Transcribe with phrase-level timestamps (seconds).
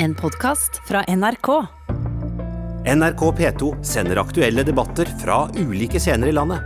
[0.00, 1.48] En podkast fra NRK.
[2.86, 6.62] NRK P2 sender aktuelle debatter fra ulike scener i landet.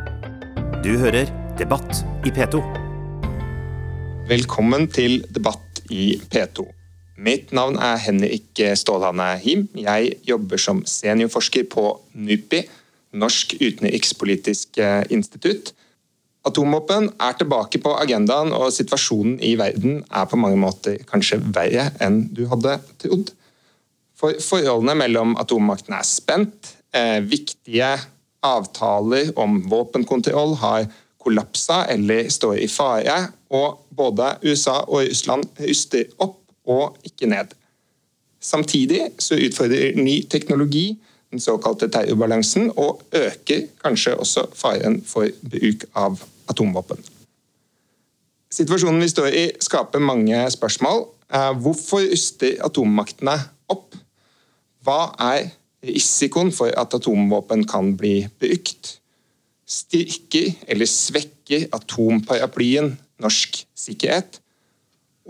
[0.85, 2.61] Du hører Debatt i P2.
[4.29, 6.67] Velkommen til Debatt i P2.
[7.25, 9.65] Mitt navn er Henrik Stålhane Him.
[9.81, 12.67] Jeg jobber som seniorforsker på NUPI,
[13.17, 14.77] Norsk utenrikspolitisk
[15.09, 15.73] institutt.
[16.43, 21.91] Atomvåpen er tilbake på agendaen, og situasjonen i verden er på mange måter kanskje verre
[22.03, 23.31] enn du hadde trodd.
[24.19, 26.75] For forholdene mellom atommaktene er spent.
[26.95, 27.95] Eh, viktige
[28.43, 30.91] avtaler om våpenkontroll har
[31.23, 33.17] kollapsa eller står i fare.
[33.55, 37.55] Og både USA og Russland ruster opp og ikke ned.
[38.43, 40.97] Samtidig så utfordrer ny teknologi
[41.33, 46.19] den såkalte terrorbalansen og øker kanskje også faren for bruk av
[46.51, 47.01] atomvåpen.
[48.53, 51.07] Situasjonen vi står i, skaper mange spørsmål.
[51.33, 53.39] Eh, hvorfor ruster atommaktene
[53.73, 53.97] opp?
[54.85, 55.53] Hva er
[55.87, 58.99] risikoen for at atomvåpen kan bli brukt?
[59.65, 64.43] Styrker eller svekker atomparaplyen norsk sikkerhet?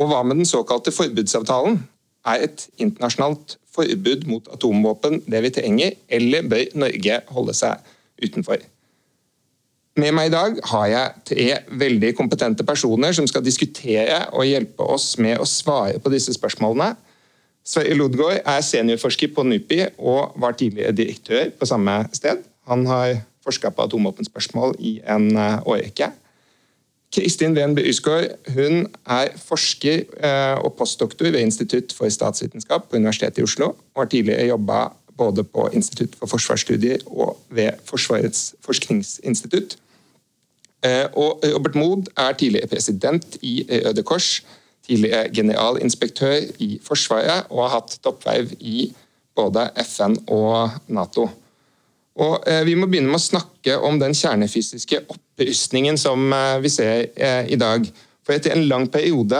[0.00, 1.82] Og hva med den såkalte forbudsavtalen?
[2.26, 8.62] Er et internasjonalt forbud mot atomvåpen det vi trenger, eller bør Norge holde seg utenfor?
[10.00, 11.46] Med meg i dag har jeg tre
[11.82, 16.94] veldig kompetente personer som skal diskutere og hjelpe oss med å svare på disse spørsmålene.
[17.62, 22.40] Sverre Lodgaard er seniorforsker på NUPI og var tidligere direktør på samme sted.
[22.70, 26.08] Han har forska på atomvåpenspørsmål i en eh, årrekke.
[27.12, 33.42] Kristin Wenbe Usgaard hun er forsker eh, og postdoktor ved Institutt for statsvitenskap på Universitetet
[33.42, 33.74] i Oslo.
[33.92, 34.86] og har tidligere jobba
[35.22, 39.78] både på Institutt for forsvarsstudier og ved Forsvarets forskningsinstitutt.
[40.82, 44.42] Eh, og Robert Mood er tidligere president i Røde Kors,
[44.86, 48.88] tidligere generalinspektør i Forsvaret og har hatt toppverv i
[49.36, 51.28] både FN og Nato.
[52.18, 56.72] Og eh, Vi må begynne med å snakke om den kjernefysiske opprustningen som eh, vi
[56.72, 57.06] ser
[57.46, 57.86] i dag.
[58.22, 59.38] For Etter en lang periode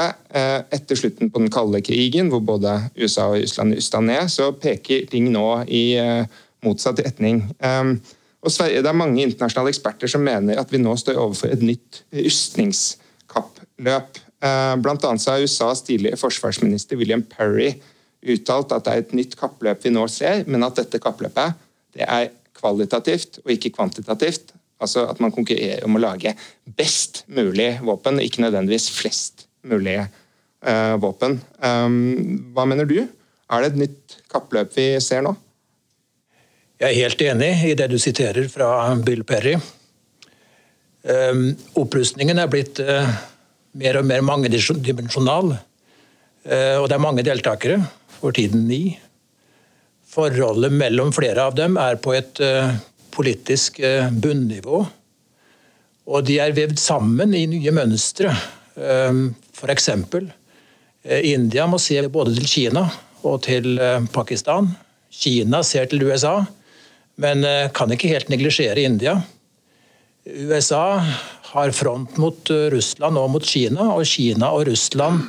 [0.74, 5.04] etter slutten på den kalde krigen, hvor både USA og Russland rusta ned, så peker
[5.06, 5.94] ting nå i
[6.66, 7.44] motsatt retning.
[8.42, 11.62] Og Sverige, Det er mange internasjonale eksperter som mener at vi nå står overfor et
[11.62, 14.18] nytt rustningskappløp.
[14.42, 17.76] Eh, blant annet har USAs tidligere forsvarsminister William Perry
[18.22, 21.54] uttalt at det er et nytt kappløp vi nå ser, men at dette kappløpet
[21.94, 24.52] det er kvalitativt og ikke kvantitativt.
[24.82, 26.34] Altså at man konkurrerer om å lage
[26.78, 31.38] best mulig våpen, ikke nødvendigvis flest mulig uh, våpen.
[31.62, 32.98] Um, hva mener du?
[33.52, 35.36] Er det et nytt kappløp vi ser nå?
[36.82, 39.54] Jeg er helt enig i det du siterer fra Bill Perry.
[41.02, 43.06] Um, opprustningen er blitt uh,
[43.78, 45.54] mer og mer mangedimensjonal.
[46.42, 47.78] Uh, og det er mange deltakere,
[48.18, 48.82] for tiden ni.
[50.12, 52.74] Forholdet mellom flere av dem er på et eh,
[53.14, 53.78] politisk
[54.22, 54.82] bunnivå.
[56.12, 58.32] Og de er vevd sammen i nye mønstre.
[58.76, 59.88] Ehm, F.eks.
[61.22, 62.86] India må se både til Kina
[63.22, 63.78] og til
[64.14, 64.72] Pakistan.
[65.12, 66.40] Kina ser til USA
[67.20, 69.18] men eh, kan ikke helt neglisjere India.
[70.26, 71.02] USA
[71.52, 75.28] har front mot eh, Russland og mot Kina, og Kina og Russland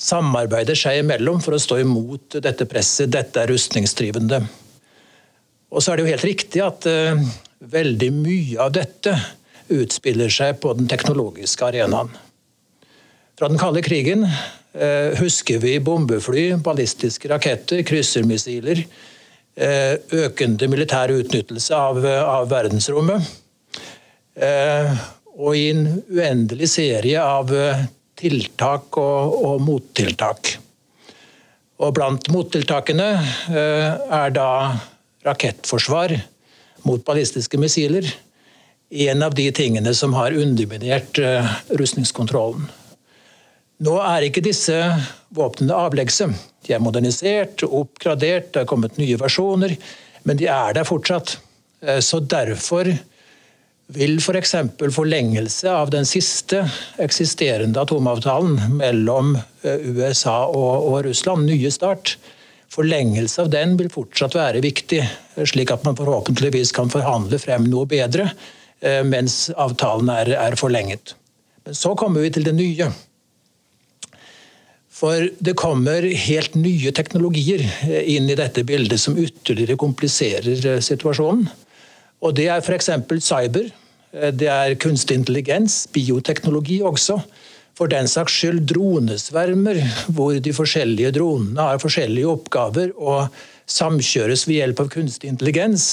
[0.00, 3.12] samarbeider seg imellom for å stå imot dette presset.
[3.12, 4.40] Dette er rustningsdrivende.
[5.70, 7.20] Og så er det jo helt riktig at uh,
[7.60, 9.14] veldig mye av dette
[9.70, 12.10] utspiller seg på den teknologiske arenaen.
[13.38, 18.84] Fra den kalde krigen uh, husker vi bombefly, ballistiske raketter, kryssermissiler,
[19.60, 23.26] Uh, økende militær utnyttelse av, av verdensrommet.
[25.34, 27.50] Og i en uendelig serie av
[28.16, 30.52] tiltak og, og mottiltak.
[31.82, 33.10] Og blant mottiltakene
[33.50, 34.48] er da
[35.26, 36.16] rakettforsvar
[36.88, 38.06] mot ballistiske missiler
[38.90, 41.18] en av de tingene som har underminert
[41.78, 42.64] rustningskontrollen.
[43.80, 44.76] Nå er ikke disse
[45.32, 46.26] våpnene avleggse.
[46.66, 49.72] De er modernisert, oppgradert, det er kommet nye versjoner,
[50.28, 51.38] men de er der fortsatt.
[51.80, 52.90] Eh, så derfor
[53.90, 54.52] vil f.eks.
[54.78, 56.60] For forlengelse av den siste
[57.00, 62.18] eksisterende atomavtalen mellom eh, USA og, og Russland, nye start,
[62.70, 65.02] forlengelse av den vil fortsatt være viktig,
[65.48, 71.16] slik at man forhåpentligvis kan forhandle frem noe bedre eh, mens avtalen er, er forlenget.
[71.66, 72.90] Men så kommer vi til det nye.
[75.00, 80.80] For det kommer helt nye teknologier eh, inn i dette bildet som ytterligere kompliserer eh,
[80.84, 81.46] situasjonen.
[82.20, 82.90] Og Det er f.eks.
[83.24, 83.70] cyber,
[84.12, 87.20] eh, det er kunstig intelligens, bioteknologi også.
[87.80, 89.78] For den saks skyld dronesvermer,
[90.12, 93.30] hvor de forskjellige dronene har forskjellige oppgaver og
[93.70, 95.86] samkjøres ved hjelp av kunstig intelligens.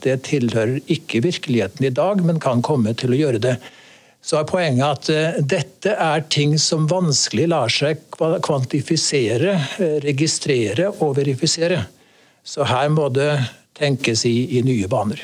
[0.00, 3.58] Det tilhører ikke virkeligheten i dag, men kan komme til å gjøre det.
[4.24, 10.94] Så er poenget at uh, dette er ting som vanskelig lar seg kvantifisere, uh, registrere
[10.94, 11.82] og verifisere.
[12.40, 13.34] Så her må det
[13.76, 15.20] tenkes i, i nye baner.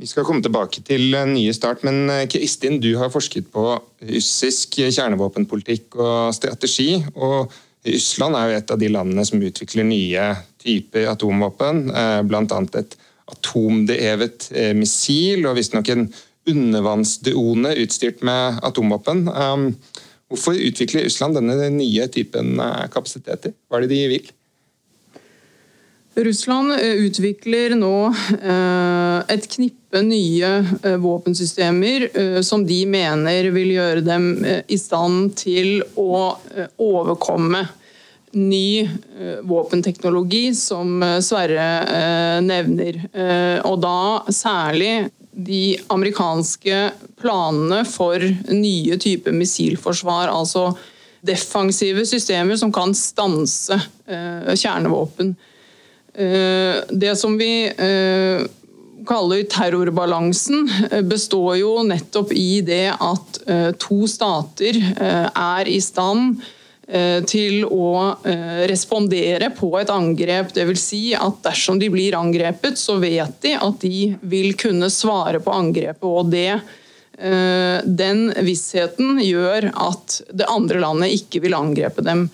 [0.00, 3.64] Vi skal komme tilbake til nye start, men eh, Kristin, du har forsket på
[4.08, 7.02] russisk kjernevåpenpolitikk og strategi.
[7.14, 7.52] og
[7.84, 10.24] Russland er jo et av de landene som utvikler nye
[10.64, 11.82] typer atomvåpen.
[11.92, 12.62] Eh, Bl.a.
[12.80, 12.96] et
[13.28, 16.08] atomdrevet eh, missil og visstnok en
[16.48, 19.26] undervannsdrone utstyrt med atomvåpen.
[20.30, 22.56] Hvorfor utvikler Russland denne nye typen
[22.90, 23.52] kapasiteter?
[23.68, 24.30] Hva er det de vil?
[26.24, 27.94] Russland eh, utvikler nå
[28.42, 30.52] eh, et knippe nye
[30.82, 32.06] eh, våpensystemer
[32.46, 36.36] som de mener vil gjøre dem i stand til å
[36.80, 37.64] overkomme
[38.38, 38.86] ny
[39.42, 43.00] våpenteknologi, som Sverre nevner.
[43.66, 46.78] Og da særlig de amerikanske
[47.18, 48.22] planene for
[48.54, 50.30] nye typer missilforsvar.
[50.30, 50.70] altså
[51.26, 53.76] defensive systemer som kan stanse
[54.06, 55.34] kjernevåpen.
[56.14, 58.46] Eh, det som vi eh,
[59.06, 63.38] kaller terrorbalansen, eh, består jo nettopp i det at
[63.80, 66.42] to stater er i stand
[67.30, 68.16] til å
[68.68, 70.50] respondere på et angrep.
[70.52, 70.82] Dvs.
[70.82, 75.54] Si at dersom de blir angrepet, så vet de at de vil kunne svare på
[75.54, 76.04] angrepet.
[76.04, 76.60] og det
[77.86, 82.26] den vissheten gjør at det andre landet ikke vil angrepe dem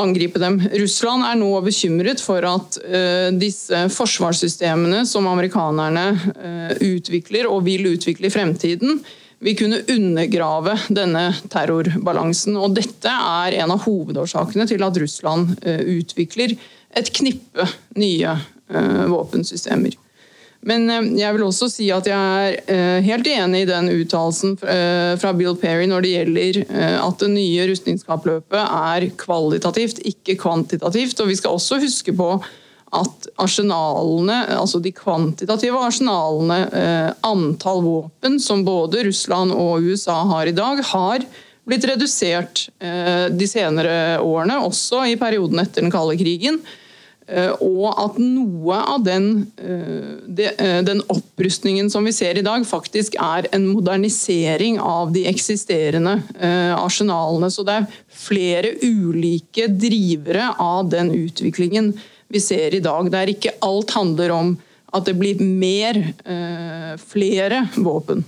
[0.00, 0.58] angripe dem.
[0.80, 7.88] Russland er nå bekymret for at uh, disse forsvarssystemene som amerikanerne uh, utvikler og vil
[7.94, 9.00] utvikle i fremtiden,
[9.44, 12.56] vil kunne undergrave denne terrorbalansen.
[12.56, 16.56] Og dette er en av hovedårsakene til at Russland uh, utvikler
[16.96, 17.66] et knippe
[18.00, 19.92] nye våpensystemer.
[20.66, 24.56] Men eh, jeg vil også si at jeg er eh, helt enig i den uttalelsen
[24.66, 26.60] eh, fra Bill Perry når det gjelder
[27.06, 31.20] at det nye rustningskappløpet er kvalitativt, ikke kvantitativt.
[31.22, 32.30] Og vi skal også huske på
[32.96, 36.60] at arsenalene, altså de kvantitative arsenalene,
[37.26, 41.26] antall våpen som både Russland og USA har i dag, har
[41.66, 46.62] blitt redusert de senere årene, også i perioden etter den kalde krigen.
[47.26, 52.62] Eh, og at noe av den, eh, eh, den opprustningen som vi ser i dag,
[52.62, 56.22] faktisk er en modernisering av de eksisterende
[56.76, 57.50] arsenalene.
[57.50, 61.94] Så det er flere ulike drivere av den utviklingen
[62.28, 63.10] vi ser i dag.
[63.10, 64.58] Der ikke alt handler om
[64.94, 66.14] at det blir mer,
[66.96, 68.24] flere våpen.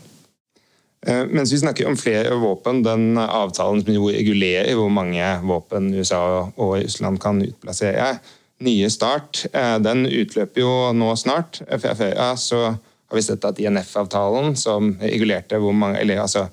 [1.07, 6.83] Mens vi snakker om flere våpen, den avtalen som regulerer hvor mange våpen USA og
[6.83, 8.19] Russland kan utplassere,
[8.65, 11.61] nye Start eh, den utløper jo nå snart.
[11.81, 16.49] Fra så har vi sett at INF-avtalen, som regulerte hvor mange, eller altså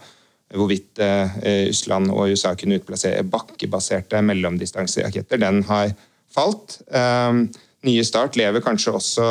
[0.55, 5.95] hvorvidt eh, Russland og USA kunne utplassere bakkebaserte mellomdistanseraketter, den har
[6.31, 6.79] falt.
[6.93, 7.41] Eh,
[7.85, 9.25] nye Start lever kanskje også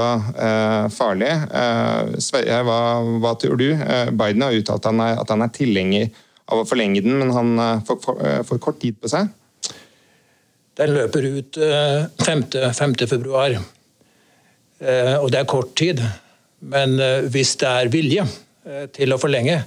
[0.95, 1.31] farlig.
[2.23, 2.77] Sverre, hva,
[3.19, 3.65] hva, tror du?
[4.15, 6.13] Biden har uttalt at han er tilhenger
[6.55, 7.99] av å forlenge den, men han får
[8.47, 9.27] for kort tid på seg.
[10.75, 11.59] Den løper ut
[12.27, 12.43] 5.
[12.55, 12.95] Eh, 5.
[13.07, 13.55] februar.
[14.81, 16.03] Eh, og det er kort tid.
[16.67, 18.27] Men eh, hvis det er vilje
[18.97, 19.59] til å forlenge,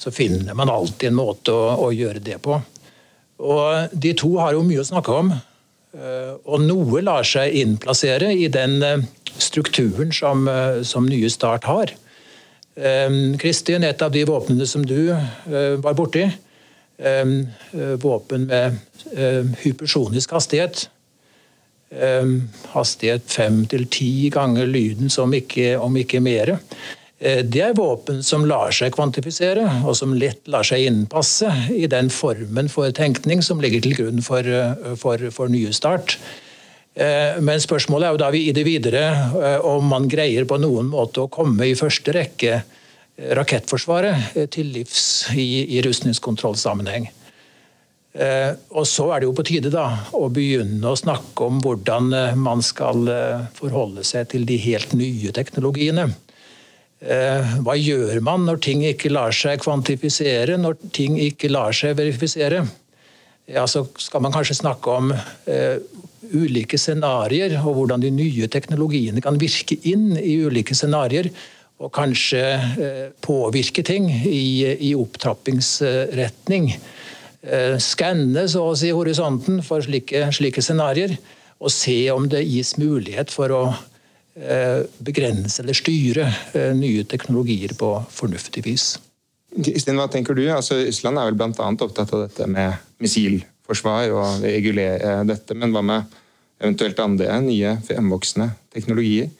[0.00, 2.56] så finner man alltid en måte å, å gjøre det på.
[3.40, 5.30] Og de to har jo mye å snakke om.
[6.50, 9.06] Og noe lar seg innplassere i den
[9.38, 10.50] strukturen som,
[10.82, 11.94] som Nye Start har.
[13.38, 15.12] Kristin, et av de våpnene som du
[15.46, 16.26] var borti,
[17.00, 18.76] våpen med
[19.16, 20.88] eh, hypersonisk hastighet.
[22.70, 26.52] Hastighet fem til ti ganger lyden, som ikke, om ikke mer.
[27.18, 31.88] Eh, det er våpen som lar seg kvantifisere, og som lett lar seg innpasse i
[31.90, 34.46] den formen for tenkning som ligger til grunn for,
[35.00, 36.18] for, for nye start.
[37.00, 39.04] Men spørsmålet er jo da vi i det videre
[39.64, 42.58] om man greier på noen måte å komme i første rekke
[43.20, 47.10] rakettforsvaret eh, til livs i, i rustningskontrollsammenheng.
[48.10, 49.86] Eh, og så er det jo på tide da,
[50.16, 53.06] å begynne å snakke om hvordan eh, man skal
[53.56, 56.10] forholde seg til de helt nye teknologiene.
[57.00, 62.58] Hva gjør man når ting ikke lar seg kvantifisere, når ting ikke lar seg verifisere?
[63.48, 65.08] Ja, så skal man kanskje snakke om
[66.28, 71.30] ulike scenarioer, og hvordan de nye teknologiene kan virke inn i ulike scenarioer
[71.80, 72.40] og kanskje
[72.84, 76.74] eh, påvirke ting i, i opptrappingsretning.
[77.42, 81.16] eh, skanne så å si horisonten for slike, slike scenarioer.
[81.60, 83.62] Og se om det gis mulighet for å
[84.36, 86.28] eh, begrense eller styre
[86.76, 88.94] nye teknologier på fornuftig vis.
[89.50, 90.44] Kristin, hva tenker du?
[90.52, 91.50] Altså, Island er vel bl.a.
[91.50, 96.16] opptatt av dette med missilforsvar og regulere dette, men hva med
[96.60, 99.32] eventuelt andre nye fremvoksende teknologier?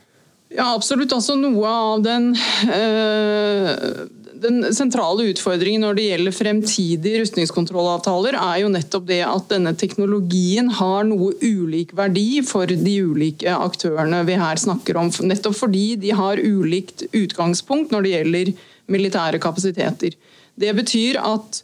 [0.50, 1.12] Ja, absolutt.
[1.14, 2.32] Altså, noe av den,
[2.74, 4.08] øh,
[4.42, 10.72] den sentrale utfordringen når det gjelder fremtidige rustningskontrollavtaler, er jo nettopp det at denne teknologien
[10.80, 15.12] har noe ulik verdi for de ulike aktørene vi her snakker om.
[15.30, 18.54] Nettopp fordi de har ulikt utgangspunkt når det gjelder
[18.90, 20.18] militære kapasiteter.
[20.58, 21.62] Det betyr at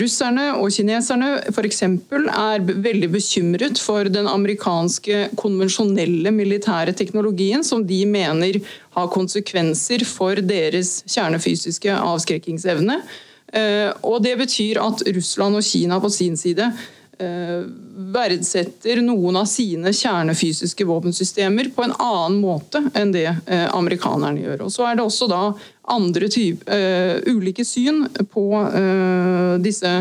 [0.00, 1.82] russerne og kineserne f.eks.
[1.82, 8.60] er veldig bekymret for den amerikanske konvensjonelle militære teknologien som de mener
[8.94, 13.00] har konsekvenser for deres kjernefysiske avskrekkingsevne.
[13.50, 16.70] Uh, og Det betyr at Russland og Kina på sin side
[17.20, 23.26] verdsetter noen av sine kjernefysiske våpensystemer på en annen måte enn det
[23.68, 24.64] amerikanerne gjør.
[24.66, 25.42] Og Så er det også da
[25.92, 28.46] andre type, uh, ulike syn på
[29.60, 29.92] disse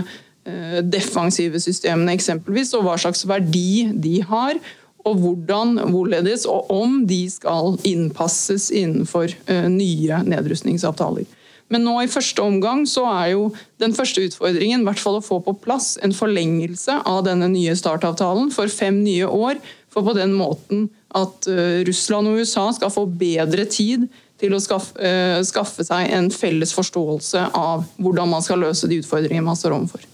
[0.90, 4.58] defensive systemene, eksempelvis, og hva slags verdi de har.
[5.06, 9.36] Og hvordan, hvorledes og om de skal innpasses innenfor
[9.70, 11.28] nye nedrustningsavtaler.
[11.70, 13.50] Men nå i første omgang så er jo
[13.82, 18.50] den første utfordringen hvert fall å få på plass en forlengelse av denne nye startavtalen
[18.54, 19.62] for fem nye år.
[19.94, 21.48] For på den måten at
[21.88, 24.06] Russland og USA skal få bedre tid
[24.40, 29.02] til å skaffe, uh, skaffe, seg en felles forståelse av hvordan man skal løse de
[29.04, 30.06] utfordringene man står overfor.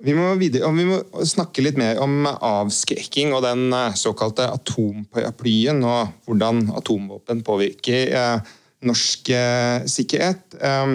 [0.00, 5.82] Vi må, videre, vi må, snakke litt mer om avskrekking og den eh, såkalte atomparaplyen,
[5.84, 8.54] og hvordan atomvåpen påvirker eh,
[8.86, 10.56] norsk eh, sikkerhet.
[10.60, 10.94] Eh,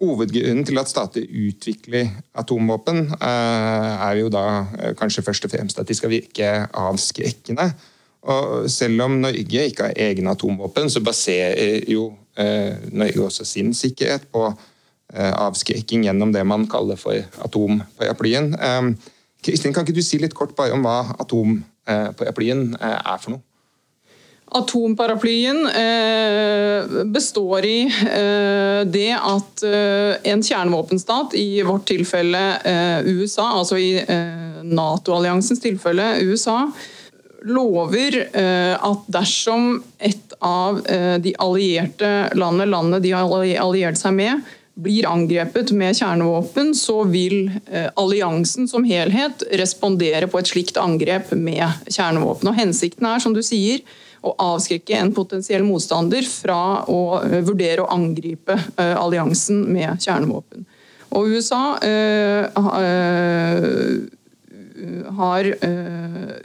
[0.00, 4.44] hovedgrunnen til at stater utvikler atomvåpen, eh, er jo da
[4.98, 7.70] kanskje først og fremst at de skal virke avskrekkende.
[8.22, 13.74] Og selv om Norge ikke har egne atomvåpen, så baserer jo eh, Norge også sin
[13.74, 14.46] sikkerhet på
[15.14, 18.54] eh, avskrekking gjennom det man kaller for atomparaplyen.
[18.54, 18.90] Eh,
[19.44, 23.44] Kristin, kan ikke du si litt kort bare om hva atomparaplyen eh, er for noe?
[24.50, 32.40] Atomparaplyen eh, består i eh, det at eh, en kjernevåpenstat, i vårt tilfelle
[33.06, 33.92] USA, altså i
[34.66, 36.64] Nato-alliansens tilfelle USA,
[37.46, 40.82] lover at dersom et av
[41.24, 44.42] de allierte landene, landet de har alliert seg med,
[44.80, 47.48] blir angrepet med kjernevåpen, så vil
[47.96, 52.52] alliansen som helhet respondere på et slikt angrep med kjernevåpen.
[52.52, 53.80] Og Hensikten er, som du sier,
[54.20, 60.66] å avskrekke en potensiell motstander fra å vurdere å angripe alliansen med kjernevåpen.
[61.10, 62.44] Og USA øh,
[65.18, 65.48] har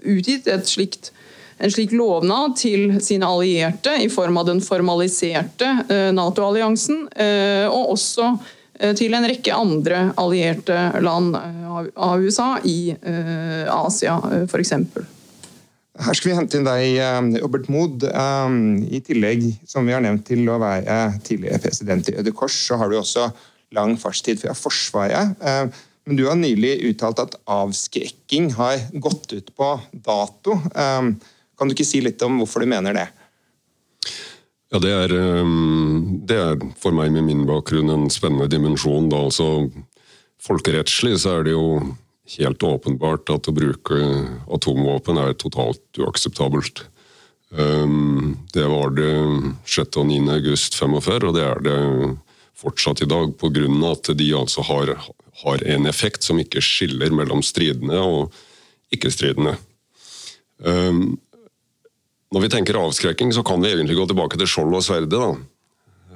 [0.01, 1.12] utgitt slikt,
[1.58, 5.70] en slik lovnad til sine allierte i form av den formaliserte
[6.17, 7.05] Nato-alliansen,
[7.70, 8.34] og også
[9.00, 12.91] til en rekke andre allierte land av USA i
[13.72, 14.74] Asia, f.eks.
[15.96, 17.00] Her skal vi hente inn deg,
[17.40, 18.04] Robert Mood.
[18.04, 22.80] I tillegg som vi har nevnt til å være tidligere president i Røde Kors, så
[22.82, 23.30] har du også
[23.75, 25.40] lang fartstid fra Forsvaret.
[26.06, 29.72] Men du har nylig uttalt at avskrekking har gått ut på
[30.06, 30.60] dato.
[30.75, 33.08] Kan du ikke si litt om hvorfor du mener det?
[34.74, 35.14] Ja, det er,
[36.28, 39.08] det er for meg med min bakgrunn en spennende dimensjon.
[39.14, 39.24] Da.
[39.30, 39.70] Altså,
[40.44, 41.68] folkerettslig så er det jo
[42.38, 44.00] helt åpenbart at å bruke
[44.51, 46.86] atomvåpen er totalt uakseptabelt.
[47.55, 49.12] Ehm, det var det
[49.70, 50.00] 6.
[50.01, 50.24] og 9.
[50.34, 51.79] august 45, og det er det
[52.55, 53.67] fortsatt i dag, pga.
[53.91, 54.96] at de altså har
[55.44, 58.36] har en effekt som ikke skiller mellom stridende og
[58.96, 59.58] ikke-stridende.
[60.63, 61.17] Um,
[62.32, 65.41] når vi tenker avskrekking, så kan vi egentlig gå tilbake til skjold og sverdet.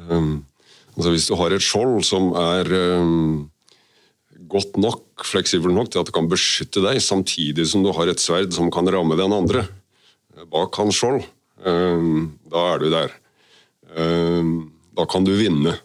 [0.07, 0.45] Um,
[0.95, 2.71] altså hvis du har et skjold som er
[4.49, 8.21] godt nok, fleksibel nok til at det kan beskytte deg, samtidig som du har et
[8.21, 9.67] sverd som kan ramme den andre
[10.47, 11.23] bak hans skjold,
[11.59, 13.13] da er du der.
[14.95, 15.75] da kan du vinne.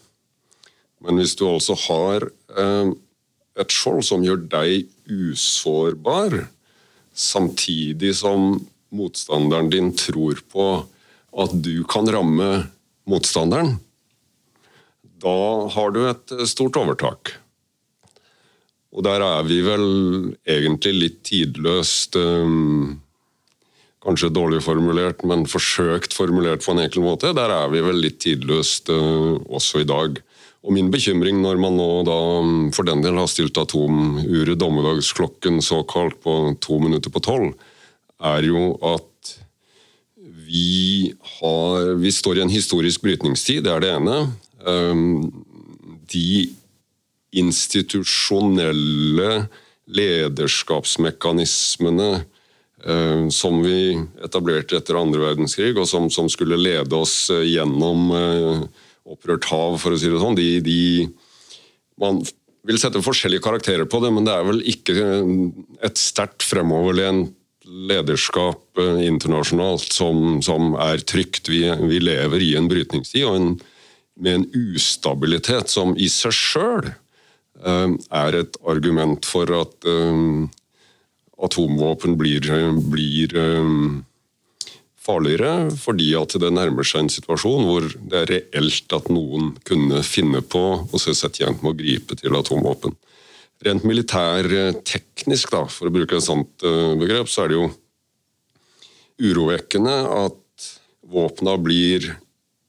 [1.04, 2.28] Men hvis du altså har
[3.54, 6.44] et skjold som gjør deg usårbar,
[7.14, 8.58] samtidig som
[8.94, 10.68] motstanderen din tror på
[11.34, 12.66] at du kan ramme
[13.10, 13.76] motstanderen,
[15.24, 15.36] da
[15.72, 17.36] har du et stort overtak.
[18.94, 19.86] Og der er vi vel
[20.46, 23.00] egentlig litt tidløst um,
[24.04, 27.30] Kanskje dårlig formulert, men forsøkt formulert på en enkel måte.
[27.32, 30.18] Der er vi vel litt tidløst uh, også i dag.
[30.64, 32.18] Og min bekymring når man nå da
[32.76, 37.54] for den del har stilt atomuret dommedagsklokken såkalt på to minutter på tolv,
[38.20, 39.32] er jo at
[40.44, 44.18] vi, har, vi står i en historisk brytningstid, det er det ene.
[44.68, 45.32] Um,
[46.12, 46.52] de
[47.34, 49.48] institusjonelle
[49.84, 52.24] lederskapsmekanismene
[52.84, 58.10] eh, som vi etablerte etter andre verdenskrig, og som, som skulle lede oss eh, gjennom
[58.16, 58.62] eh,
[59.04, 61.08] opprørt hav, for å si det sånn, de, de
[62.00, 62.14] Man
[62.66, 64.94] vil sette forskjellige karakterer på det, men det er vel ikke
[65.84, 71.48] et sterkt fremoverlent lederskap internasjonalt som, som er trygt.
[71.48, 73.60] Vi, vi, lever i en brytningstid og en,
[74.20, 76.90] med en ustabilitet som i seg sjøl
[77.62, 80.48] er et argument for at eh,
[81.44, 82.48] atomvåpen blir,
[82.90, 83.70] blir eh,
[85.04, 90.02] farligere, fordi at det nærmer seg en situasjon hvor det er reelt at noen kunne
[90.06, 92.96] finne på å se seg tjent med å gripe til atomvåpen.
[93.64, 96.64] Rent militærteknisk, da, for å bruke et sånt
[96.98, 97.68] begrep, så er det jo
[99.24, 99.94] urovekkende
[100.26, 100.66] at
[101.14, 102.10] våpna blir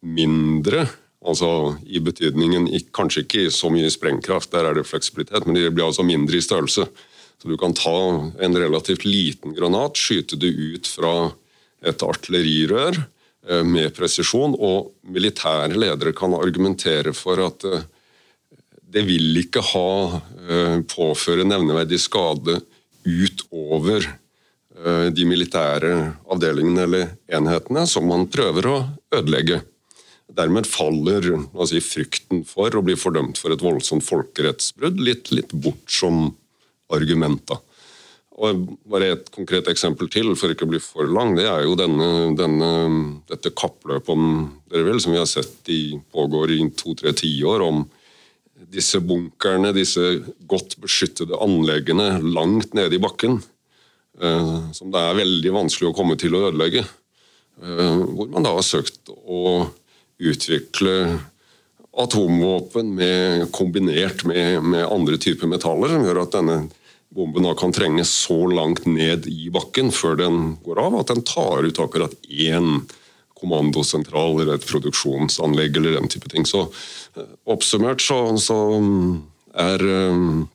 [0.06, 0.86] mindre
[1.26, 1.50] Altså
[1.90, 6.06] I betydningen kanskje ikke så mye sprengkraft, der er det fleksibilitet, men de blir altså
[6.06, 6.86] mindre i størrelse.
[7.42, 11.34] Så Du kan ta en relativt liten granat, skyte det ut fra
[11.86, 12.98] et artillerirør
[13.50, 17.86] eh, med presisjon, og militære ledere kan argumentere for at eh,
[18.96, 19.90] det vil ikke ha
[20.48, 22.62] eh, påføre nevneverdig skade
[23.06, 24.08] utover
[24.76, 25.92] de militære
[26.34, 28.74] avdelingene eller enhetene som man prøver å
[29.14, 29.62] ødelegge.
[30.36, 31.24] Dermed faller
[31.70, 36.34] si, frykten for å bli fordømt for et voldsomt folkerettsbrudd litt, litt bort som
[36.94, 37.56] argument.
[38.36, 41.78] Og bare Et konkret eksempel til, for ikke å bli for lang, det er jo
[41.80, 42.72] denne, denne,
[43.30, 44.26] dette kappløpet om
[44.72, 47.86] dere vil, som vi har sett i, pågår i to-tre tiår, om
[48.72, 50.04] disse bunkerne, disse
[50.52, 53.40] godt beskyttede anleggene langt nede i bakken,
[54.20, 56.84] eh, som det er veldig vanskelig å komme til å ødelegge.
[57.64, 59.70] Eh, hvor man da har søkt å
[60.20, 61.20] utvikle
[61.96, 66.58] atomvåpen med, kombinert med, med, andre typer metaller, som gjør at denne
[67.16, 71.64] bomben kan trenge så langt ned i bakken før den går av, at den tar
[71.64, 72.84] ut akkurat én
[73.36, 76.48] kommandosentral eller et produksjonsanlegg eller den type ting.
[76.48, 76.66] Så
[77.16, 78.58] eh, oppsummert så, så
[79.56, 80.46] er um,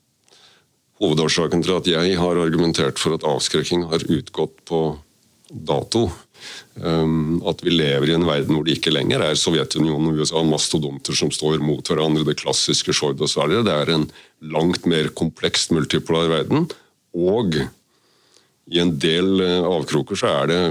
[1.01, 4.83] hovedårsaken til at jeg har argumentert for at avskrekking har utgått på
[5.51, 6.09] dato,
[7.51, 11.17] at vi lever i en verden hvor det ikke lenger er Sovjetunionen og USA mastodonter
[11.17, 13.65] som står mot hverandre, det klassiske Sjord og Sverige.
[13.67, 14.07] Det er en
[14.55, 16.69] langt mer komplekst multipolar verden.
[17.17, 17.59] Og
[18.71, 20.63] i en del uh, avkroker så er det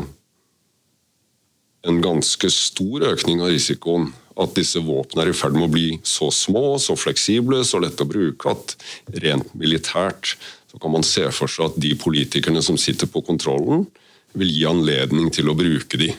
[1.88, 5.88] en ganske stor økning av risikoen at disse våpnene er i ferd med å bli
[6.08, 8.76] så små, så fleksible, så lette å bruke at
[9.24, 10.38] rent militært
[10.70, 13.88] så kan man se for seg at de politikerne som sitter på kontrollen,
[14.38, 16.12] vil gi anledning til å bruke de.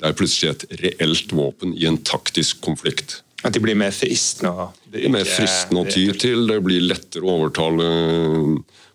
[0.00, 3.20] Det er plutselig et reelt våpen i en taktisk konflikt.
[3.44, 6.46] At de blir mer fristende Det er Mer fristende å ty til.
[6.48, 7.90] Det blir lettere å overtale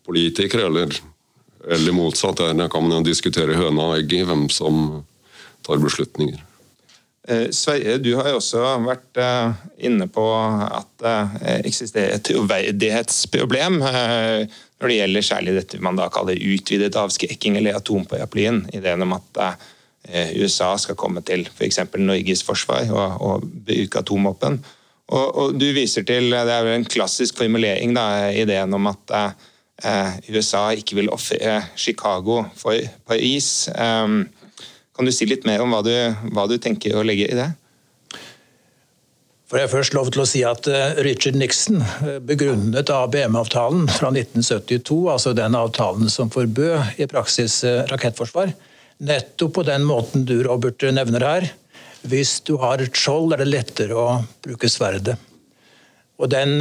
[0.05, 0.97] politikere, eller,
[1.65, 2.43] eller motsatt.
[2.45, 5.01] Der kan man jo diskutere høna og egget, hvem som
[5.65, 6.43] tar beslutninger.
[7.25, 9.55] Eh, Sverre, du har jo også vært eh,
[9.89, 11.15] inne på at det
[11.65, 13.79] eksisterer et troverdighetsproblem
[14.81, 18.65] når det gjelder særlig dette man da kaller utvidet avskrekking eller atomparaplyen.
[18.75, 21.79] Ideen om at eh, USA skal komme til f.eks.
[21.91, 24.59] For Norges forsvar og, og bruke atomvåpen.
[25.05, 29.15] Og, og, du viser til, Det er vel en klassisk formulering, da, ideen om at
[29.15, 33.69] eh, USA ikke vil ofre Chicago for Paris.
[33.69, 34.23] Um,
[34.95, 35.93] kan du si litt mer om hva du,
[36.33, 37.51] hva du tenker å legge i det?
[39.55, 44.09] For jeg først lov til å si at eh, Richard Nixon eh, begrunnet ABM-avtalen fra
[44.11, 48.51] 1972, altså den avtalen som forbød i praksis eh, rakettforsvar,
[49.07, 51.47] nettopp på den måten du, Robert, nevner her.
[52.03, 54.09] Hvis du har et skjold, er det lettere å
[54.43, 55.15] bruke sverdet.
[56.19, 56.59] Og den,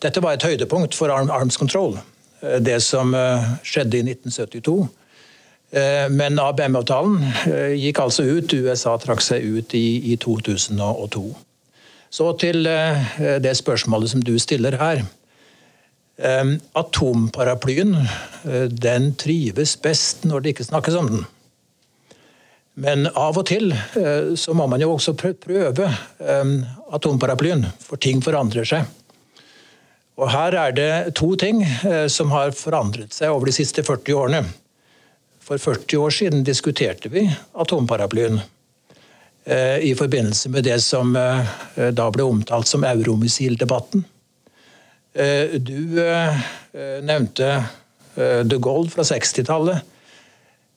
[0.00, 1.98] dette var et høydepunkt for Arms Control,
[2.40, 3.12] det som
[3.60, 4.78] skjedde i 1972.
[6.16, 7.20] Men ABM-avtalen
[7.76, 11.28] gikk altså ut, USA trakk seg ut i, i 2002.
[12.10, 15.04] Så til eh, det spørsmålet som du stiller her.
[16.18, 21.28] Eh, atomparaplyen eh, den trives best når det ikke snakkes om den.
[22.80, 23.74] Men av og til
[24.40, 25.88] så må man jo også prøve
[26.96, 28.86] atomparaplyen, for ting forandrer seg.
[30.16, 31.60] Og Her er det to ting
[32.08, 34.40] som har forandret seg over de siste 40 årene.
[35.44, 38.40] For 40 år siden diskuterte vi atomparaplyen.
[39.46, 44.02] I forbindelse med det som da ble omtalt som euromissildebatten.
[45.64, 45.80] Du
[47.08, 47.48] nevnte
[48.44, 49.80] de Gaulle fra 60-tallet.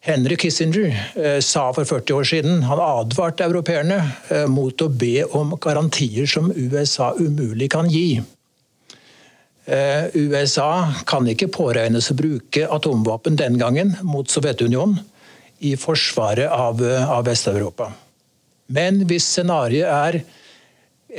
[0.08, 0.96] Henry Kissinger
[1.44, 4.00] sa for 40 år siden han advarte europeerne
[4.48, 8.24] mot å be om garantier som USA umulig kan gi.
[9.66, 14.98] Eh, USA kan ikke påregnes å bruke atomvåpen den gangen mot Sovjetunionen
[15.64, 17.94] i forsvaret av, eh, av Vest-Europa.
[18.74, 20.20] Men hvis scenarioet er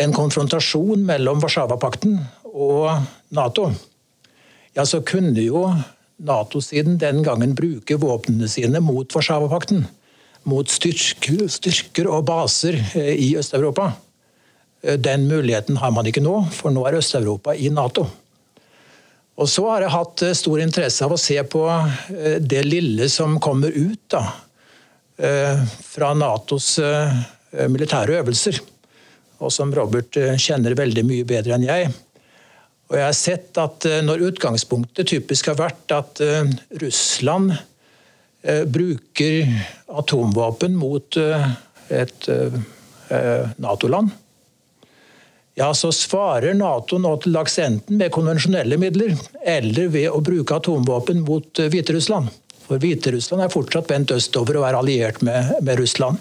[0.05, 2.17] en konfrontasjon mellom Warszawapakten
[2.51, 2.89] og
[3.35, 3.69] Nato,
[4.75, 5.69] ja, så kunne jo
[6.25, 9.85] Nato-siden den gangen bruke våpnene sine mot Warszawapakten.
[10.51, 13.93] Mot styrker, styrker og baser eh, i Øst-Europa.
[15.01, 18.05] Den muligheten har man ikke nå, for nå er Øst-Europa i Nato.
[19.35, 23.09] Og så har jeg hatt eh, stor interesse av å se på eh, det lille
[23.11, 24.23] som kommer ut da,
[25.19, 26.77] eh, fra Natos
[27.71, 28.59] militære øvelser,
[29.45, 31.93] og som Robert kjenner veldig mye bedre enn jeg.
[32.91, 36.21] Og jeg har sett at når utgangspunktet typisk har vært at
[36.83, 37.55] Russland
[38.71, 39.55] bruker
[40.01, 42.29] atomvåpen mot et
[43.57, 44.13] Nato-land,
[45.55, 49.15] ja, så svarer Nato nå til dags enten med konvensjonelle midler
[49.47, 52.33] eller ved å bruke atomvåpen mot eh, Hviterussland.
[52.65, 56.19] For Hviterussland er fortsatt vendt østover og er alliert med, med Russland.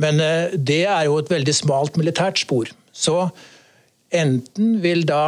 [0.00, 2.70] Men eh, det er jo et veldig smalt militært spor.
[2.92, 3.28] Så
[4.14, 5.22] enten vil da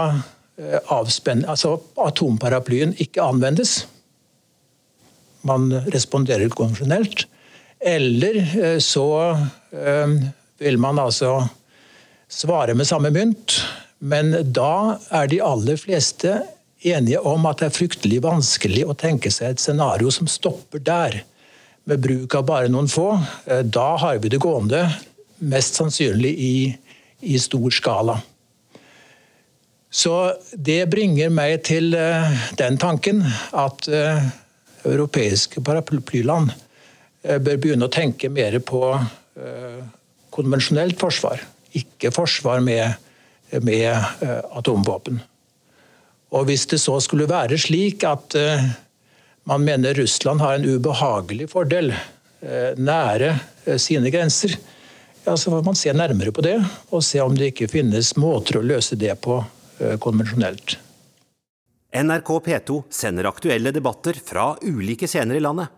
[0.61, 3.85] eh, avspenne, altså atomparaplyen ikke anvendes.
[5.47, 7.27] Man responderer konvensjonelt.
[7.81, 8.43] Eller
[8.85, 9.07] så
[10.61, 11.31] vil man altså
[12.29, 13.55] svare med samme mynt,
[14.05, 16.43] men da er de aller fleste
[16.81, 21.21] enige om at det er fryktelig vanskelig å tenke seg et scenario som stopper der,
[21.91, 23.13] med bruk av bare noen få.
[23.47, 24.85] Eh, da har vi det gående,
[25.41, 26.55] mest sannsynlig i,
[27.21, 28.21] i stor skala.
[29.91, 30.15] Så
[30.55, 34.29] det bringer meg til eh, den tanken at eh,
[34.87, 36.53] europeiske paraplyland
[37.21, 38.79] bør begynne å tenke mer på
[40.33, 41.43] konvensjonelt forsvar
[41.77, 42.95] ikke forsvar med,
[43.61, 43.93] med
[44.57, 45.19] atomvåpen.
[46.33, 48.39] Og Hvis det så skulle være slik at
[49.49, 53.35] man mener Russland har en ubehagelig fordel eh, nære
[53.81, 54.57] sine grenser,
[55.25, 56.57] ja, så får man se nærmere på det
[56.91, 59.43] og se om det ikke finnes måter å løse det på
[60.01, 60.75] konvensjonelt.
[61.97, 65.73] NRK P2 sender aktuelle debatter fra ulike scener i landet.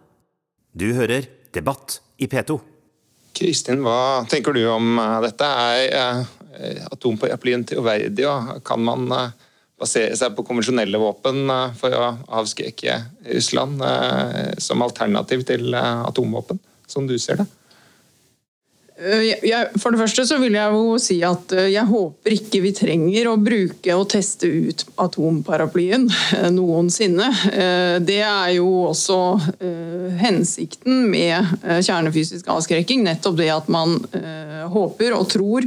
[0.72, 2.58] Du hører Debatt i P2.
[3.36, 5.48] Kristin, hva tenker du om eh, dette?
[5.48, 6.22] Er
[6.52, 8.28] eh, atomparaplyen troverdig?
[8.64, 9.48] Kan man eh,
[9.82, 13.00] basere seg på konvensjonelle våpen for å avskrekke
[13.32, 13.82] Russland
[14.62, 17.48] som alternativ til atomvåpen, som du ser det?
[19.02, 22.60] Eh, jeg, for det første så vil jeg jo si at eh, jeg håper ikke
[22.62, 27.30] vi trenger å bruke og teste ut atomparaplyen eh, noensinne.
[28.02, 29.18] Det er jo også
[30.20, 33.04] hensikten med kjernefysisk avskrekking.
[33.06, 33.96] Nettopp det at man
[34.72, 35.66] håper og tror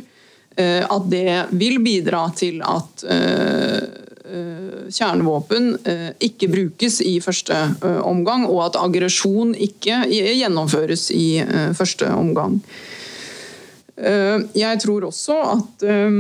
[0.56, 3.04] at det vil bidra til at
[4.92, 5.72] kjernevåpen
[6.24, 7.56] ikke brukes i første
[8.04, 11.28] omgang, og at aggresjon ikke gjennomføres i
[11.78, 12.60] første omgang.
[13.96, 16.18] Eh, jeg tror også at eh,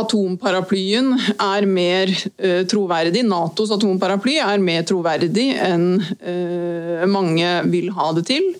[0.00, 3.24] atomparaplyen er mer eh, troverdig.
[3.26, 5.88] Natos atomparaply er mer troverdig enn
[7.10, 8.52] mange vil ha det til.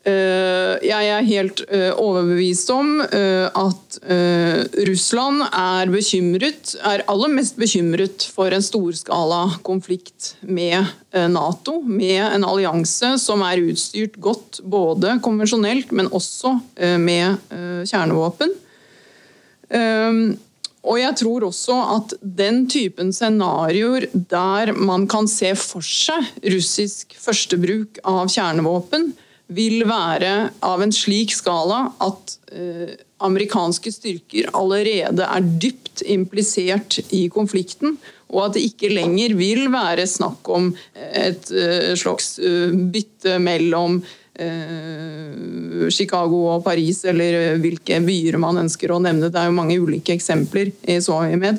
[0.00, 3.98] Eh, jeg er helt eh, overbevist om eh, at
[4.88, 10.88] Russland er bekymret, er aller mest bekymret for en storskala konflikt med
[11.34, 11.80] Nato.
[11.84, 16.54] Med en allianse som er utstyrt godt både konvensjonelt, men også
[17.02, 17.50] med
[17.90, 18.54] kjernevåpen.
[20.80, 27.18] Og jeg tror også at den typen scenarioer der man kan se for seg russisk
[27.20, 29.10] førstebruk av kjernevåpen,
[29.50, 37.26] vil være av en slik skala at eh, amerikanske styrker allerede er dypt implisert i
[37.32, 37.98] konflikten,
[38.30, 42.36] og at det ikke lenger vil være snakk om et uh, slags
[42.94, 43.98] bytte mellom
[45.92, 49.28] Chicago og Paris, eller hvilke byer man ønsker å nevne.
[49.28, 51.58] Det er jo mange ulike eksempler i så Soavimed.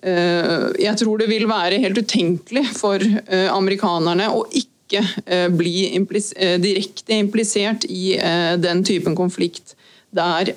[0.00, 6.32] Jeg tror det vil være helt utenkelig for amerikanerne å ikke ikke eh, bli implis
[6.36, 9.74] eh, direkte implisert i eh, den typen konflikt
[10.14, 10.52] der,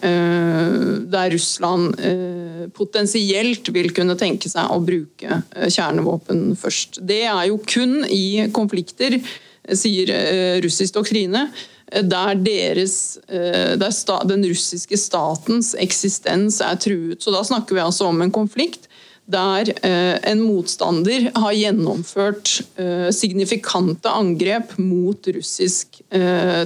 [1.10, 1.96] der, Russland
[2.78, 7.00] potensielt vil kunne tenke seg å bruke kjernevåpen først.
[7.02, 9.18] Det er jo kun i konflikter,
[9.74, 10.14] sier
[10.62, 11.48] russisk doktrine,
[11.90, 17.26] der, deres, der den russiske statens eksistens er truet.
[17.26, 18.86] Så Da snakker vi altså om en konflikt
[19.28, 19.70] der
[20.32, 22.54] en motstander har gjennomført
[23.12, 26.00] signifikante angrep mot russisk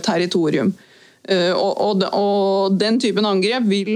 [0.05, 0.69] territorium.
[1.31, 3.95] Og, og, Den typen angrep vil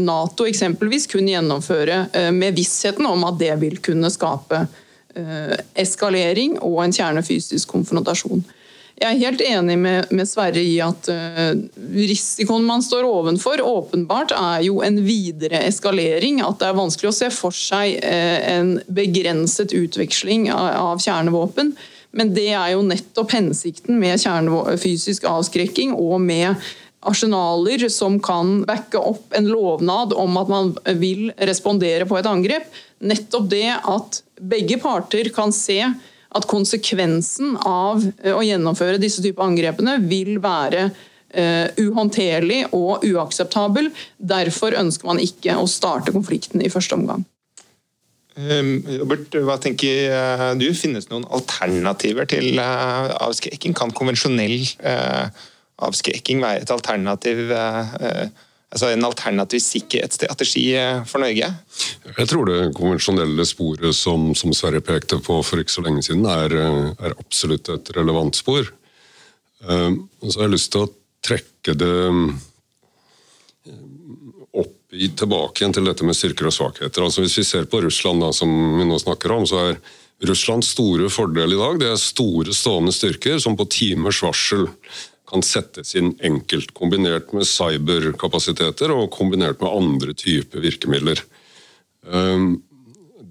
[0.00, 4.66] Nato eksempelvis kunne gjennomføre med vissheten om at det vil kunne skape
[5.76, 8.44] eskalering og en kjernefysisk konfrontasjon.
[8.94, 11.50] Jeg er helt enig med, med Sverre i at uh,
[11.98, 16.38] risikoen man står ovenfor, åpenbart er jo en videre eskalering.
[16.46, 21.74] At det er vanskelig å se for seg uh, en begrenset utveksling av, av, kjernevåpen.
[22.14, 26.54] Men det er jo nettopp hensikten med kjernefysisk avskrekking og med
[27.04, 30.70] arsenaler som kan backe opp en lovnad om at man
[31.02, 32.70] vil respondere på et angrep.
[33.04, 35.82] Nettopp det at begge parter kan se
[36.34, 43.92] at konsekvensen av eh, å gjennomføre disse typer angrepene vil være uh, uhåndterlig og uakseptabel.
[44.18, 47.24] Derfor ønsker man ikke å starte konflikten i første omgang.
[48.34, 50.66] Um, Robert, hva tenker uh, du?
[50.74, 53.76] Finnes det noen alternativer til avskrekking?
[53.78, 54.58] Kan konvensjonell
[55.84, 57.54] avskrekking være et alternativ
[58.74, 60.64] altså en alternativ sikkerhetsstrategi
[61.08, 61.50] for Norge?
[62.10, 66.26] Jeg tror det konvensjonelle sporet som, som Sverre pekte på for ikke så lenge siden,
[66.26, 66.56] er,
[66.98, 68.66] er absolutt et relevant spor.
[69.64, 70.92] Og så har jeg lyst til å
[71.24, 71.94] trekke det
[74.54, 77.04] opp i, tilbake igjen til dette med styrker og svakheter.
[77.06, 79.78] Altså Hvis vi ser på Russland, da, som vi nå snakker om, så er
[80.24, 84.68] Russlands store fordel i dag det er store stående styrker som på timers varsel
[85.34, 91.18] kan settes inn enkelt, kombinert med cyberkapasiteter og kombinert med andre typer virkemidler.
[92.06, 92.60] Ehm,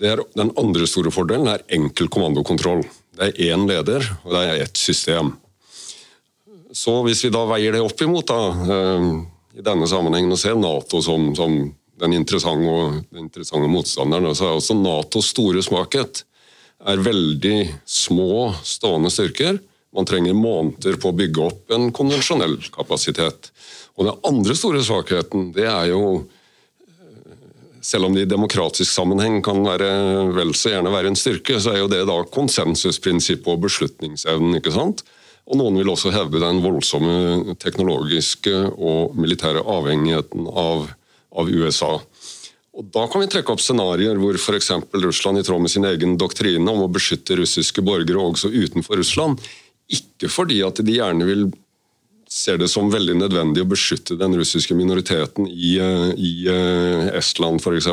[0.04, 2.84] er, den andre store fordelen er enkel kommandokontroll.
[3.16, 5.32] Det er én leder, og det er ett system.
[6.76, 9.12] Så hvis vi da veier det opp imot, da, ehm,
[9.56, 11.56] i denne sammenhengen, og ser Nato som, som
[12.02, 16.26] den, interessante, den interessante motstanderen, så er også Natos store svakhet
[16.84, 19.62] er veldig små stående styrker
[19.94, 23.52] man trenger måneder på å bygge opp en konvensjonell kapasitet.
[23.98, 26.24] Og Den andre store svakheten det er jo
[27.84, 29.90] selv om det i demokratisk sammenheng kan være
[30.34, 34.56] vel så gjerne være en styrke, så er jo det da konsensusprinsippet og beslutningsevnen.
[34.60, 35.04] ikke sant?
[35.44, 40.88] Og Noen vil også hevde den voldsomme teknologiske og militære avhengigheten av,
[41.36, 41.98] av USA.
[42.74, 44.72] Og Da kan vi trekke opp scenarioer hvor f.eks.
[45.04, 49.44] Russland i tråd med sin egen doktrine om å beskytte russiske borgere også utenfor Russland,
[49.92, 51.48] ikke fordi at de gjerne vil
[52.34, 57.62] ser det som veldig nødvendig å beskytte den russiske minoriteten i, eh, i eh, Estland
[57.62, 57.92] f.eks.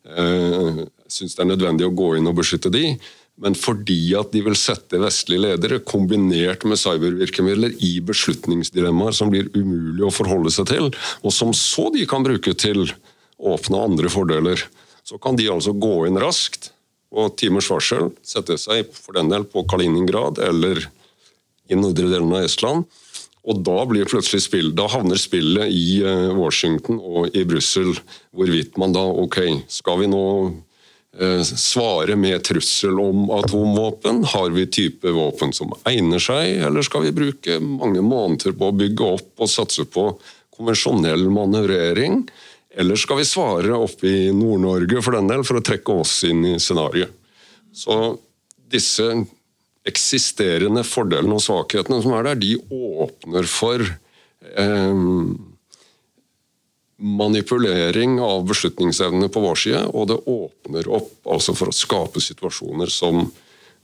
[0.00, 0.80] Uh,
[1.10, 2.94] Syns det er nødvendig å gå inn og beskytte de,
[3.40, 9.50] men fordi at de vil sette vestlige ledere kombinert med cybervirkemidler i beslutningsdilemmaer som blir
[9.54, 12.86] umulig å forholde seg til, og som så de kan bruke til
[13.40, 14.64] å oppnå andre fordeler.
[15.04, 16.70] Så kan de altså gå inn raskt
[17.10, 20.84] og timers varsel, sette seg for den del på Kaliningrad eller
[21.70, 22.88] i nordre delen av Estland.
[23.48, 27.94] Og da, blir plutselig spill, da havner spillet i eh, Washington og i Brussel,
[28.36, 29.38] hvorvidt man da ok,
[29.72, 30.24] skal vi nå
[31.16, 34.26] eh, svare med trussel om atomvåpen?
[34.34, 38.76] Har vi type våpen som egner seg, eller skal vi bruke mange måneder på å
[38.76, 40.10] bygge opp og satse på
[40.58, 42.26] konvensjonell manøvrering?
[42.76, 46.44] Eller skal vi svare oppe i Nord-Norge for den del, for å trekke oss inn
[46.52, 47.16] i scenarioet?
[47.72, 47.96] Så
[48.70, 49.14] disse
[49.88, 55.04] eksisterende fordelene og svakhetene som er der, de åpner for eh,
[57.00, 62.92] manipulering av beslutningsevnene på vår side, og det åpner opp altså for å skape situasjoner
[62.92, 63.24] som,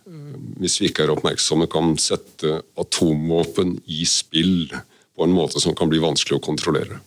[0.06, 4.68] eh, hvis vi ikke er oppmerksomme, kan sette atomvåpen i spill
[5.16, 7.00] på en måte som kan bli vanskelig å kontrollere.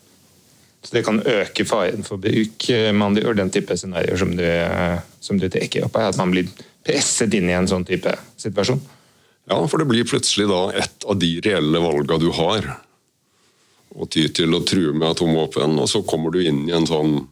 [0.82, 5.38] Så det kan øke faren for bruk eh, gjør den type scenarioer som eh, som
[5.38, 5.98] du trekker opp?
[6.00, 6.48] At man blir
[6.90, 8.82] presset inn i en sånn type situasjon?
[9.50, 12.68] Ja, for det blir plutselig da et av de reelle valga du har.
[13.90, 17.24] Å ty til å true med atomvåpen, og så kommer du inn i en sånn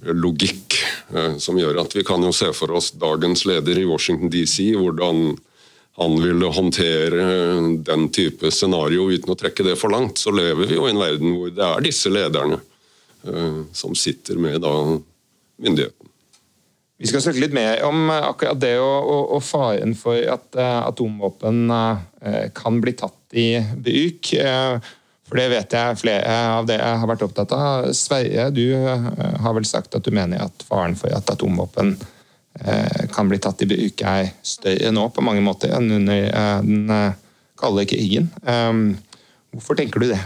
[0.00, 0.76] logikk
[1.14, 4.70] eh, som gjør at vi kan jo se for oss dagens leder i Washington DC,
[4.78, 5.34] hvordan
[6.00, 7.24] han ville håndtere
[7.84, 10.22] den type scenario uten å trekke det for langt.
[10.22, 12.62] Så lever vi jo i en verden hvor det er disse lederne
[13.26, 14.72] eh, som sitter med da
[15.58, 16.11] myndigheten.
[17.02, 20.54] Vi skal snakke litt mer om eh, akkurat det og, og, og faren for at
[20.54, 21.96] uh, atomvåpen uh,
[22.54, 24.28] kan bli tatt i bruk.
[24.38, 24.78] Uh,
[25.26, 27.88] for det vet jeg flere av det jeg har vært opptatt av.
[27.96, 31.94] Sverre, du har vel sagt at du mener at faren for at atomvåpen
[33.16, 36.26] kan bli tatt i bruk er større nå på mange måter enn under
[36.66, 36.92] den
[37.56, 38.28] kalde krigen.
[38.44, 40.20] Hvorfor tenker du det?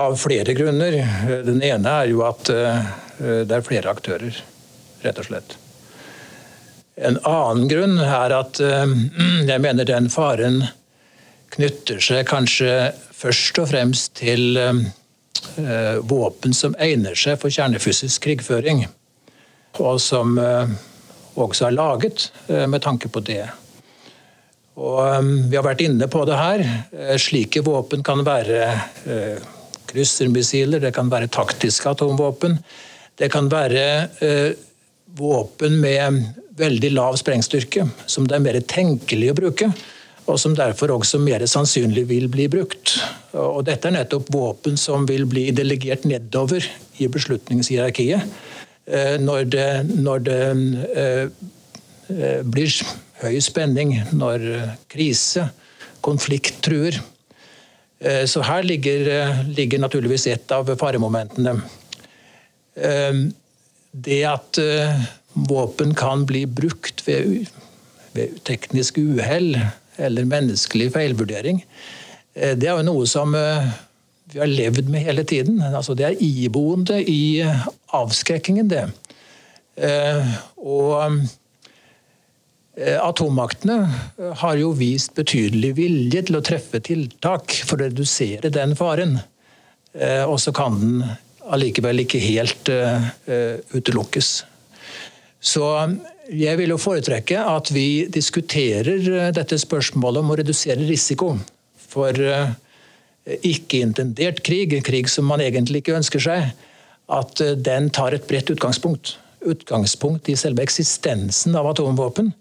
[0.00, 0.96] Av flere grunner.
[1.44, 4.40] Den ene er jo at det er flere aktører,
[5.04, 5.56] rett og slett.
[6.94, 8.94] En annen grunn er at eh,
[9.50, 10.62] jeg mener den faren
[11.54, 18.86] knytter seg kanskje først og fremst til eh, våpen som egner seg for kjernefysisk krigføring.
[19.82, 20.36] Og som
[21.34, 23.42] også er laget med tanke på det.
[24.78, 26.62] Og Vi har vært inne på det her.
[27.18, 28.68] Slike våpen kan være
[29.94, 32.58] kryssermissiler, det kan være taktiske atomvåpen.
[33.18, 33.84] Det kan være
[34.24, 34.54] eh,
[35.16, 36.22] våpen med
[36.58, 39.70] veldig lav sprengstyrke, som det er mer tenkelig å bruke.
[40.24, 42.94] Og som derfor også mer sannsynlig vil bli brukt.
[43.36, 46.64] Og dette er nettopp våpen som vil bli delegert nedover
[46.96, 48.24] i beslutningshierarkiet.
[48.86, 50.40] Eh, når det, når det
[50.94, 51.26] eh,
[52.08, 52.72] eh blir
[53.20, 54.42] høy spenning, når
[54.92, 55.48] krise,
[56.04, 56.98] konflikt truer.
[58.28, 59.06] Så her ligger,
[59.48, 61.54] ligger naturligvis et av faremomentene.
[63.94, 64.58] Eh, det at
[65.34, 67.46] våpen kan bli brukt ved,
[68.14, 69.54] ved teknisk uhell
[69.96, 71.62] eller menneskelig feilvurdering,
[72.34, 75.60] det er jo noe som vi har levd med hele tiden.
[75.62, 77.44] Altså, det er iboende i
[77.94, 78.88] avskrekkingen, det.
[80.58, 81.22] Og
[82.76, 88.50] Eh, atommaktene eh, har jo vist betydelig vilje til å treffe tiltak for å redusere
[88.50, 89.20] den faren.
[89.94, 91.04] Eh, og så kan den
[91.52, 92.70] allikevel ikke helt
[93.74, 94.28] utelukkes.
[95.44, 95.64] Så
[96.32, 101.34] jeg vil jo foretrekke at vi diskuterer dette spørsmålet om å redusere risiko
[101.76, 102.16] for
[103.24, 106.48] ikke-intendert krig, krig som man egentlig ikke ønsker seg,
[107.12, 109.18] at den tar et bredt utgangspunkt.
[109.44, 112.32] Utgangspunkt i selve eksistensen av atomvåpen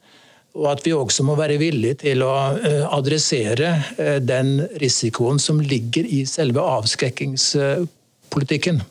[0.53, 5.59] og at vi også må være villige til å eh, adressere eh, den risikoen som
[5.61, 8.81] ligger i selve avskrekkingspolitikken.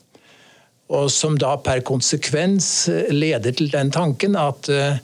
[0.90, 4.98] Og som da per konsekvens leder til den tanken at eh,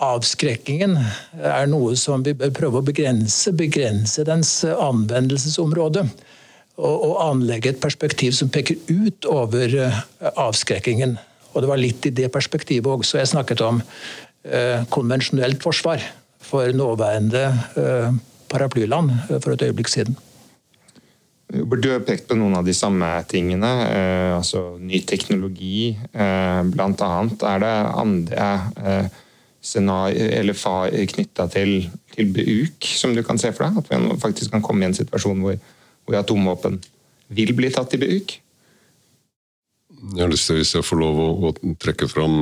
[0.00, 0.96] avskrekkingen
[1.38, 3.52] er noe som vi bør prøve å begrense.
[3.52, 6.08] Begrense dens anvendelsesområde.
[6.80, 9.74] Og, anlegge et perspektiv som peker ut over
[10.40, 11.18] avskrekkingen.
[11.52, 13.82] Og det var litt i det perspektivet også jeg snakket om
[14.40, 16.00] Eh, konvensjonelt forsvar
[16.40, 17.42] for nåværende
[17.76, 18.14] eh,
[18.48, 20.16] paraplyland eh, for et øyeblikk siden.
[21.50, 23.68] Du har pekt på noen av de samme tingene.
[24.36, 25.96] altså Ny teknologi,
[26.70, 27.42] blant annet.
[27.42, 28.46] Er det andre
[29.60, 33.82] scenarier eller far knytta til, til bruk som du kan se for deg?
[33.82, 35.58] At vi faktisk kan komme i en situasjon hvor,
[36.06, 36.78] hvor atomvåpen
[37.34, 38.38] vil bli tatt i bruk?
[40.00, 42.36] Jeg har lyst til, hvis jeg får lov å, å trekke fram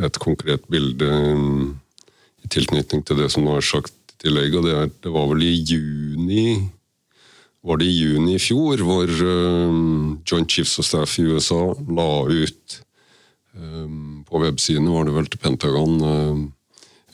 [0.00, 1.74] et konkret bilde um,
[2.40, 5.28] i tilknytning til det som nå er sagt i tillegg, og det, er, det var
[5.28, 6.44] vel i juni
[7.62, 11.60] var det i juni i fjor, hvor um, Joint Chiefs of Staff i USA
[11.92, 12.78] la ut
[13.52, 16.46] um, På websidene var det vel til Pentagon um,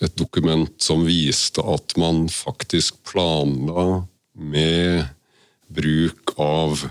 [0.04, 4.04] et dokument som viste at man faktisk planla
[4.36, 5.06] med
[5.72, 6.84] bruk av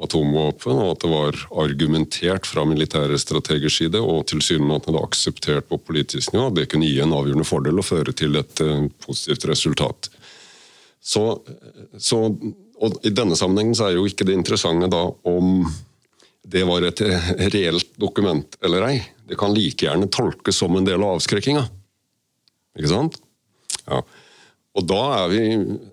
[0.00, 6.34] atomvåpen, og at det var argumentert fra militære strategers side og tilsynelatende akseptert på politisk
[6.34, 6.50] nivå.
[6.56, 10.10] Det kunne gi en avgjørende fordel og føre til et uh, positivt resultat.
[11.00, 11.24] Så,
[11.96, 12.26] så,
[12.80, 15.64] og I denne sammenhengen så er jo ikke det interessante da om
[16.50, 17.02] det var et
[17.52, 18.96] reelt dokument eller ei.
[19.28, 21.66] Det kan like gjerne tolkes som en del av avskrekkinga.
[22.78, 23.20] Ikke sant?
[23.84, 24.00] Ja.
[24.78, 25.42] Og da, vi,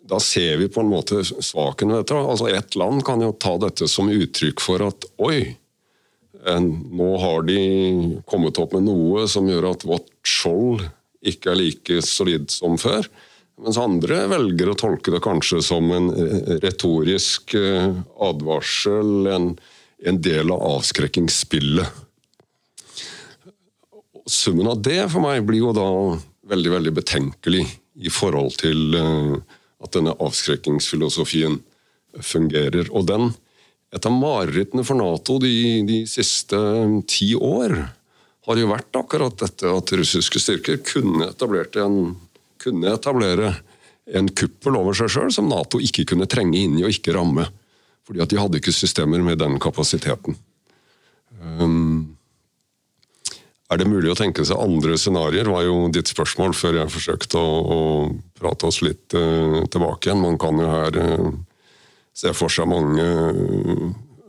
[0.08, 2.17] da, ser vi på en måte svaken ved dette.
[2.17, 5.58] Altså Ett land kan jo ta dette som uttrykk for at oi,
[6.47, 7.62] nå har de
[8.30, 10.86] kommet opp med noe som gjør at vårt skjold
[11.28, 13.10] ikke er like solid som før.
[13.58, 16.12] Mens andre velger å tolke det kanskje som en
[16.62, 17.89] retorisk eh,
[18.22, 19.48] advarsel, en,
[20.06, 22.04] en del av avskrekkingsspillet.
[24.28, 25.89] Summen av det for meg blir jo da
[26.52, 27.63] veldig, veldig betenkelig
[27.98, 29.36] i forhold til eh,
[29.84, 31.60] at denne avskrekkingsfilosofien
[32.22, 32.91] fungerer.
[32.93, 33.32] Og den,
[33.93, 35.54] et av marerittene for Nato de,
[35.88, 37.80] de siste eh, ti år
[38.48, 41.34] har jo vært akkurat dette at russiske styrker kunne,
[41.84, 41.97] en,
[42.62, 43.53] kunne etablere
[44.18, 47.47] en kuppel over seg sjøl som Nato ikke kunne trenge inn i og ikke ramme.
[48.08, 50.38] Fordi at de hadde ikke systemer med den kapasiteten.
[51.41, 52.18] Um,
[53.68, 57.41] er det mulig å tenke seg andre scenarioer, var jo ditt spørsmål før jeg forsøkte
[57.41, 57.80] å, å
[58.39, 60.24] prate oss litt uh, tilbake igjen.
[60.24, 61.34] Man kan jo her uh,
[62.16, 63.08] se for seg mange,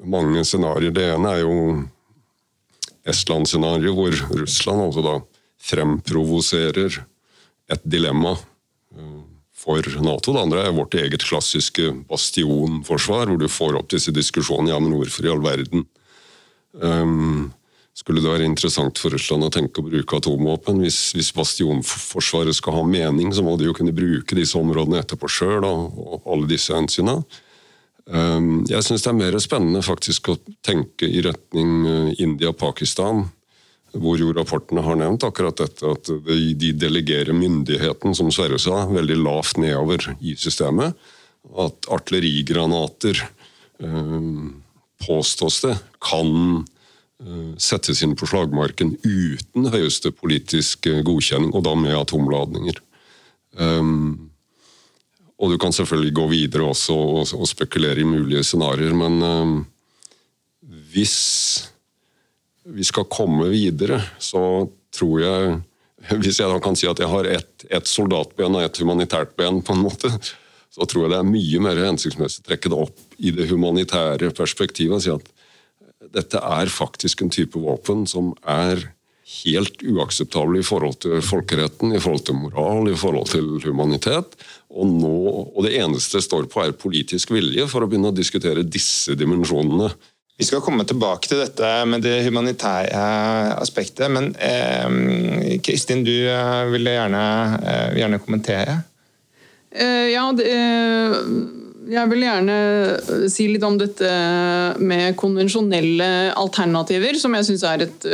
[0.03, 0.97] mange scenarioer.
[0.97, 1.55] Det ene er jo
[3.09, 5.14] Estland-scenarioet, hvor Russland altså da
[5.68, 6.99] fremprovoserer
[7.73, 9.21] et dilemma uh,
[9.59, 10.33] for Nato.
[10.33, 14.95] Det andre er vårt eget klassiske bastionforsvar, hvor du får opp disse diskusjonene ja, men
[14.97, 15.87] hvorfor i all verden
[16.79, 17.49] um,
[17.99, 20.79] skulle det være interessant for Russland å tenke å bruke atomvåpen.
[20.85, 25.31] Hvis, hvis bastionforsvaret skal ha mening, så må de jo kunne bruke disse områdene etterpå
[25.33, 27.27] sjøl og, alle disse hensynene.
[28.09, 33.27] Um, jeg syns det er mer spennende faktisk å tenke i retning India-Pakistan
[33.97, 36.11] hvor jo rapportene har nevnt akkurat dette, at
[36.61, 40.97] de delegerer myndigheten, som Sverre sa, veldig lavt nedover i systemet.
[41.57, 43.22] At artillerigranater,
[43.80, 44.18] eh,
[45.07, 46.66] påstås det, kan
[47.22, 52.82] eh, settes inn på slagmarken uten høyeste politisk godkjenning, og da med atomladninger.
[53.59, 54.28] Um,
[55.41, 56.95] og du kan selvfølgelig gå videre også
[57.32, 59.64] og, spekulere i mulige scenarioer, men
[60.93, 61.70] hvis
[62.75, 65.57] vi skal komme videre, så tror jeg
[66.23, 69.59] Hvis jeg da kan si at jeg har ett et soldatben og ett humanitært ben,
[69.66, 70.12] på en måte,
[70.71, 74.31] så tror jeg det er mye mer hensiktsmessig å trekke det opp i det humanitære
[74.37, 75.27] perspektivet og si at
[76.14, 78.85] dette er faktisk en type våpen som er
[79.29, 84.39] helt uakseptabel i forhold til folkeretten, i forhold til moral, i forhold til humanitet.
[84.71, 85.16] Og, nå,
[85.53, 89.19] og det eneste det står på, er politisk vilje for å begynne å diskutere disse
[89.19, 89.91] dimensjonene.
[90.39, 92.99] Vi skal komme tilbake til dette med det humanitære
[93.59, 97.22] aspektet, men eh, Kristin, du eh, ville gjerne,
[97.59, 98.76] eh, gjerne kommentere?
[99.74, 101.16] Eh, ja, det, eh,
[101.91, 102.61] jeg vil gjerne
[103.32, 104.12] si litt om dette
[104.78, 106.09] med konvensjonelle
[106.39, 108.09] alternativer, som jeg syns er et,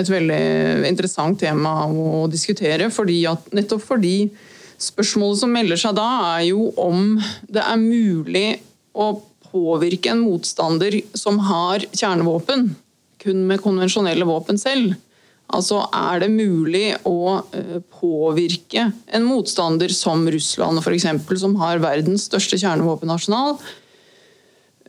[0.00, 0.42] et, veldig
[0.88, 2.88] interessant tema å diskutere.
[2.94, 4.30] Fordi at, nettopp fordi
[4.80, 6.08] spørsmålet som melder seg da,
[6.38, 7.18] er jo om
[7.50, 8.46] det er mulig
[8.96, 9.12] å
[9.56, 12.68] påvirke en motstander som har kjernevåpen,
[13.22, 14.94] kun med konvensjonelle våpen selv.
[15.46, 21.06] Altså er det mulig å eh, påvirke en motstander som Russland f.eks.,
[21.38, 23.54] som har verdens største kjernevåpenarsenal,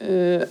[0.02, 0.48] eh,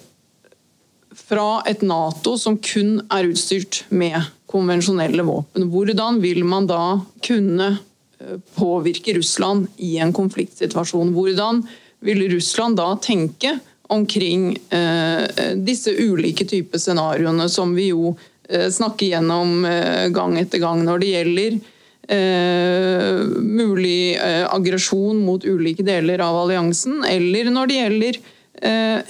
[1.17, 5.67] fra et Nato som kun er utstyrt med konvensjonelle våpen.
[5.73, 11.17] Hvordan vil man da kunne eh, påvirke Russland i en konfliktsituasjon?
[11.17, 11.64] Hvordan
[12.07, 13.57] vil Russland da tenke
[13.89, 18.16] omkring eh, disse ulike typer scenarioene som vi jo
[18.49, 21.59] eh, snakker gjennom eh, gang etter gang når det gjelder
[22.07, 24.14] mulig
[24.47, 28.18] aggresjon mot ulike deler av alliansen, eller når det gjelder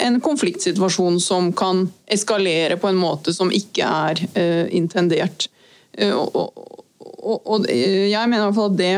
[0.01, 4.23] en konfliktsituasjon som kan eskalere på en måte som ikke er
[4.73, 5.51] intendert.
[6.01, 8.97] Og, jeg mener i hvert fall at det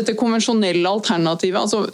[0.00, 1.84] dette konvensjonelle alternativet altså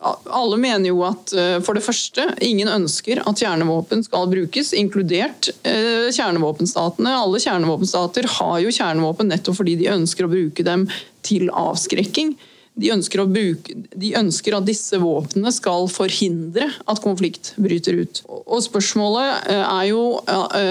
[0.00, 5.50] alle mener jo at eh, for det første, ingen ønsker at kjernevåpen skal brukes, inkludert
[5.60, 7.12] eh, kjernevåpenstatene.
[7.20, 10.86] Alle kjernevåpenstater har jo kjernevåpen nettopp fordi de ønsker å bruke dem
[11.26, 12.32] til avskrekking.
[12.80, 18.22] De ønsker, bruke, de ønsker at disse våpnene skal forhindre at konflikt bryter ut.
[18.46, 20.04] Og spørsmålet eh, er jo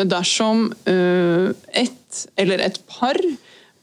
[0.10, 3.20] dersom ett eller et par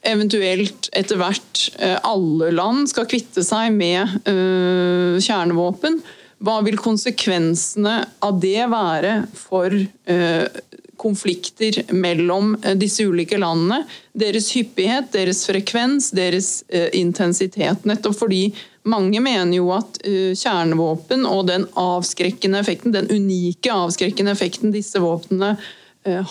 [0.07, 6.00] eventuelt etter hvert eh, alle land skal kvitte seg med uh, kjernevåpen.
[6.44, 10.46] Hva vil konsekvensene av det være for uh,
[11.00, 13.82] konflikter mellom disse ulike landene?
[14.16, 16.62] Deres hyppighet, deres frekvens, deres
[16.96, 17.84] intensitet.
[17.84, 18.46] Nettopp fordi
[18.88, 25.52] mange mener jo at kjernevåpen og den avskrekkende effekten, den unike avskrekkende effekten disse våpnene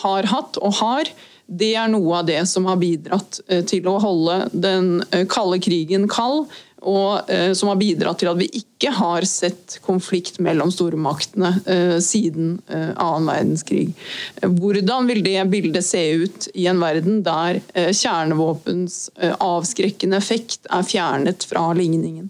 [0.01, 1.13] har hatt og har,
[1.45, 5.59] det er noe av det som har bidratt eh, til å holde den eh, kalde
[5.63, 6.49] krigen kald,
[6.85, 11.55] og eh, som har bidratt til at vi ikke har sett konflikt mellom stormaktene
[12.03, 13.87] siden annen verdenskrig.
[14.43, 19.07] Hvordan vil det bildet se ut i en verden der kjernevåpens
[19.39, 22.29] avskrekkende effekt er fjernet fra ligningen?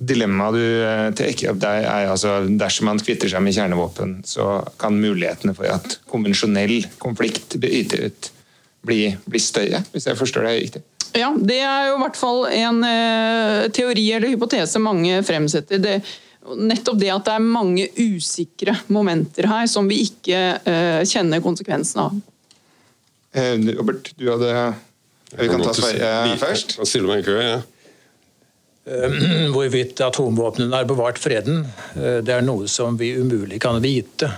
[0.00, 4.62] Dilemmaet du tar trekker opp der, er altså dersom man kvitter seg med kjernevåpen, så
[4.80, 8.30] kan mulighetene for at konvensjonell konflikt bryter ut,
[8.88, 10.82] bli, bli større, hvis jeg forstår det riktig?
[11.16, 15.82] Ja, det er jo i hvert fall en uh, teori eller hypotese mange fremsetter.
[15.82, 15.96] Det,
[16.56, 22.04] nettopp det at det er mange usikre momenter her som vi ikke uh, kjenner konsekvensen
[22.06, 22.16] av.
[23.34, 24.54] Uh, Robert, du hadde
[25.34, 26.78] Vi kan ta Sverige først.
[26.78, 27.60] Jeg stiller meg i kø, jeg.
[27.60, 27.79] Ja.
[28.88, 29.12] Eh,
[29.54, 31.66] hvorvidt atomvåpnene har bevart freden,
[31.96, 34.30] eh, det er noe som vi umulig kan vite.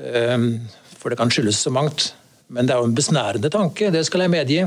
[0.00, 0.38] Eh,
[0.96, 2.12] for det kan skyldes så mangt.
[2.50, 4.64] Men det er jo en besnærende tanke, det skal jeg medgi.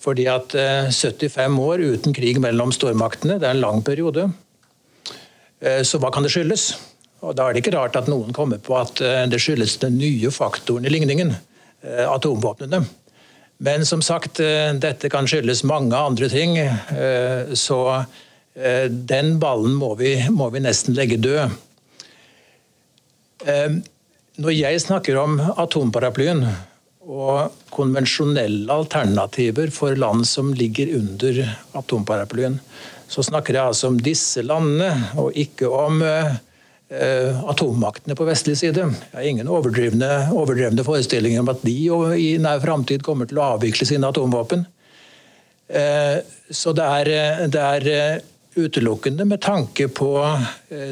[0.00, 0.54] Fordi at
[0.94, 4.30] 75 år uten krig mellom stormaktene, det er en lang periode.
[5.84, 6.70] Så hva kan det skyldes?
[7.20, 10.30] Og Da er det ikke rart at noen kommer på at det skyldes den nye
[10.32, 11.34] faktoren i ligningen,
[11.84, 12.80] atomvåpnene.
[13.60, 14.40] Men som sagt,
[14.80, 16.56] dette kan skyldes mange andre ting.
[17.52, 17.80] Så
[18.88, 21.52] den ballen må vi, må vi nesten legge død.
[24.40, 26.46] Når jeg snakker om atomparaplyen
[27.04, 31.42] og konvensjonelle alternativer for land som ligger under
[31.76, 32.56] atomparaplyen,
[33.10, 34.90] så snakker jeg altså om disse landene,
[35.20, 36.00] og ikke om
[36.90, 38.82] atommaktene på vestlig side.
[38.82, 41.76] Jeg har ingen overdrevne, overdrevne forestillinger om at de
[42.18, 44.64] i nær framtid kommer til å avvikle sine atomvåpen.
[45.70, 46.18] Uh,
[46.50, 47.12] så det er,
[47.54, 48.24] det er
[48.58, 50.10] utelukkende med tanke på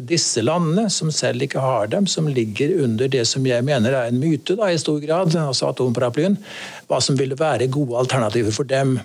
[0.06, 4.12] disse landene, som selv ikke har dem, som ligger under det som jeg mener er
[4.12, 6.38] en myte da, i stor grad, altså atomparaplyen,
[6.86, 9.00] hva som ville være gode alternativer for dem.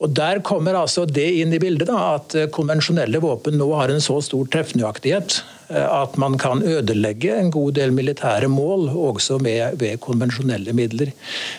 [0.00, 3.92] Og Der kommer altså det inn i bildet da, at eh, konvensjonelle våpen nå har
[3.92, 9.38] en så stor treffnøyaktighet eh, at man kan ødelegge en god del militære mål også
[9.38, 11.12] med, ved konvensjonelle midler.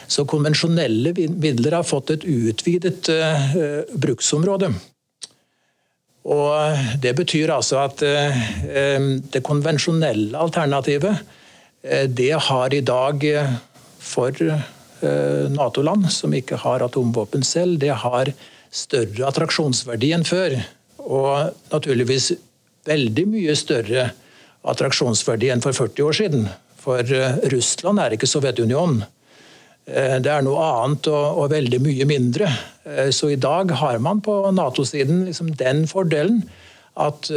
[0.07, 3.53] Så konvensjonelle midler har fått et utvidet uh,
[3.95, 4.73] bruksområde.
[6.21, 8.43] Og Det betyr altså at uh,
[9.33, 13.27] det konvensjonelle alternativet uh, det har i dag
[13.99, 14.31] for
[15.01, 18.29] Nato-land som ikke har atomvåpen selv, det har
[18.69, 20.59] større attraksjonsverdi enn før.
[21.01, 22.27] Og naturligvis
[22.87, 24.09] veldig mye større
[24.67, 26.45] attraksjonsverdi enn for 40 år siden.
[26.81, 29.03] For eh, Russland er ikke Sovjetunionen.
[29.85, 32.51] Eh, det er noe annet og, og, veldig mye mindre.
[33.13, 36.41] Så i dag har man på Nato-siden liksom den fordelen
[36.97, 37.29] at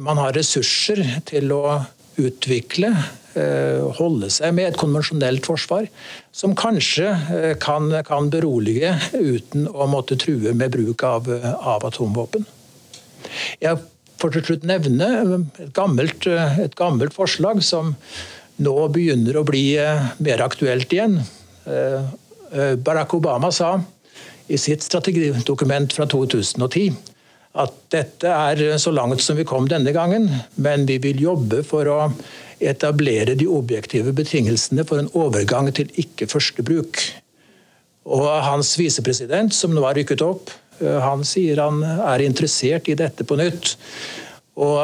[0.00, 1.80] man har ressurser til å
[2.16, 2.92] utvikle
[3.38, 5.86] Eh, holde seg med et konvensjonelt forsvar
[6.34, 12.46] som kanskje eh, kan, kan berolige uten å måtte true med bruk av, av atomvåpen.
[13.60, 13.82] Jeg
[14.20, 15.08] får til slutt nevne
[15.46, 17.94] et gammelt, et gammelt, forslag som
[18.58, 21.20] nå begynner å bli eh, mer aktuelt igjen.
[22.80, 23.74] Barack Obama sa
[24.48, 26.96] i sitt strategidokument fra 2010
[27.58, 31.88] at dette er så langt som vi kom denne gangen, men vi vil jobbe for
[31.90, 31.98] å
[32.58, 37.00] etablere de objektive betingelsene for en overgang til ikke-førstebruk.
[38.08, 42.96] Og Hans visepresident, som nå har rykket opp, eh, han sier han er interessert i
[42.98, 43.74] dette på nytt.
[44.58, 44.78] Og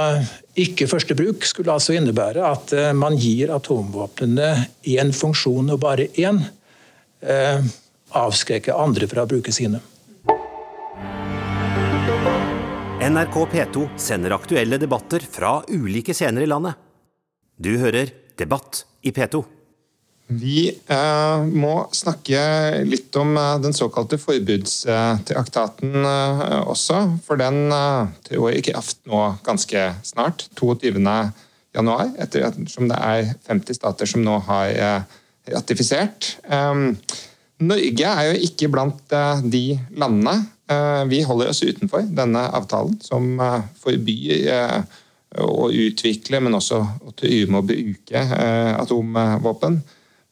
[0.54, 4.52] ikke første bruk skulle altså innebære at eh, man gir atomvåpnene
[4.94, 6.38] én funksjon og bare én.
[7.24, 7.64] Eh,
[8.14, 9.80] avskrekke andre fra å bruke sine.
[13.04, 16.78] NRK P2 sender aktuelle debatter fra ulike scener i landet.
[17.58, 19.42] Du hører Debatt i P2.
[20.26, 22.40] Vi eh, må snakke
[22.88, 27.00] litt om eh, den såkalte forbudstraktaten eh, også.
[27.26, 30.94] For den eh, trår i kraft nå ganske snart, 22.
[31.76, 35.20] januar, ettersom det er 50 stater som nå har eh,
[35.52, 36.38] ratifisert.
[36.48, 36.72] Eh,
[37.64, 40.40] Norge er jo ikke blant eh, de landene.
[41.12, 43.36] vi holder oss utenfor denne avtalen, som
[43.82, 44.46] forbyr
[45.44, 48.22] å utvikle, men også å true med å bruke
[48.80, 49.76] atomvåpen.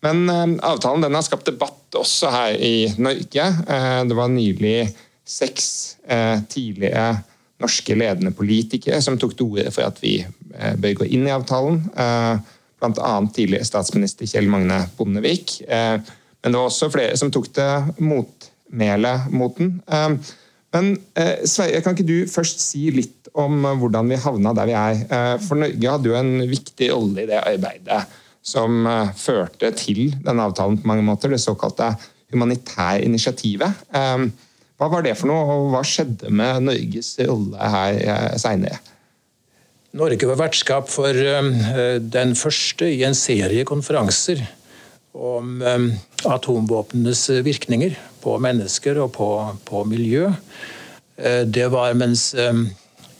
[0.02, 3.46] Men eh, avtalen den har skapt debatt også her i Norge.
[3.46, 4.76] Eh, det var nylig
[5.32, 5.68] seks
[6.50, 7.22] tidligere
[7.62, 10.16] norske ledende politikere som tok til orde for at vi
[10.82, 11.78] bør gå inn i avtalen.
[12.82, 13.12] Bl.a.
[13.32, 15.54] tidligere statsminister Kjell Magne Bondevik.
[15.70, 16.02] Men
[16.42, 19.78] det var også flere som tok til motmæle mot den.
[20.74, 20.90] Men
[21.46, 25.04] Sverre, kan ikke du først si litt om hvordan vi havna der vi er.
[25.06, 28.02] Eh, for Norge hadde jo en viktig rolle i det arbeidet
[28.42, 31.92] som eh, førte til denne avtalen på mange måter, det såkalte
[32.32, 33.84] humanitære initiativet.
[33.94, 34.24] Eh,
[34.80, 38.80] hva var det for noe, og hva skjedde med Norges rolle her seinere?
[39.94, 44.40] Norge var vertskap for den første i en serie konferanser
[45.12, 45.60] om
[46.24, 49.28] atomvåpnenes virkninger på mennesker og på,
[49.68, 50.30] på miljø.
[51.44, 52.30] Det var mens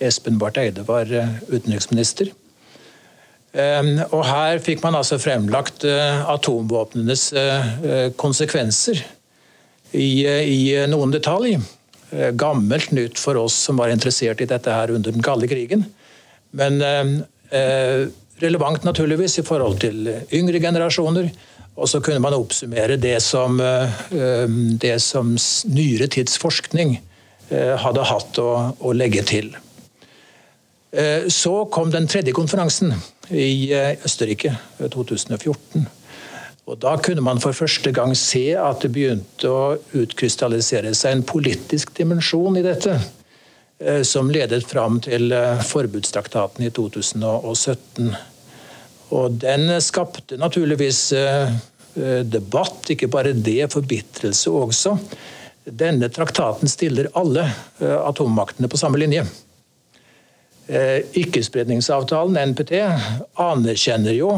[0.03, 2.33] Espen Barth Eide var eh, utenriksminister.
[3.53, 9.03] Ehm, og her fikk man altså fremlagt eh, atomvåpnenes eh, konsekvenser
[9.93, 11.59] i, i noen detalj.
[12.37, 15.87] Gammelt nytt for oss som var interessert i dette her under den kalde krigen.
[16.53, 16.77] Men
[18.43, 21.31] relevant naturligvis i forhold til yngre generasjoner.
[21.73, 23.57] Og så kunne man oppsummere det som,
[24.85, 25.33] det som
[25.73, 26.99] nyere tids forskning
[27.49, 29.55] hadde hatt å, å legge til.
[30.93, 32.93] Eh, så kom den tredje konferansen
[33.35, 35.81] i eh, Østerrike 2014.
[35.81, 35.91] Eh,
[36.71, 41.25] og Da kunne man for første gang se at det begynte å utkrystallisere seg en
[41.27, 43.01] politisk dimensjon i dette.
[44.07, 45.35] Som ledet fram til
[45.67, 48.13] forbudstraktaten i 2017.
[49.11, 51.01] Og Den skapte naturligvis
[52.31, 54.95] debatt, ikke bare det, forbitrelse også.
[55.67, 57.49] Denne traktaten stiller alle
[57.83, 59.27] atommaktene på samme linje.
[60.69, 62.77] Ikkespredningsavtalen, NPT,
[63.43, 64.37] anerkjenner jo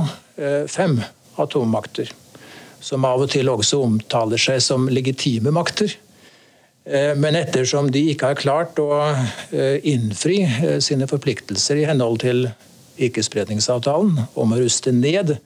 [0.73, 0.97] fem
[1.41, 2.09] atommakter.
[2.81, 5.93] Som av og til også omtaler seg som legitime makter.
[7.21, 8.89] Men ettersom de ikke har klart å
[9.85, 10.41] innfri
[10.85, 12.49] sine forpliktelser i henhold til
[13.03, 15.37] ikkespredningsavtalen om å ruste ned,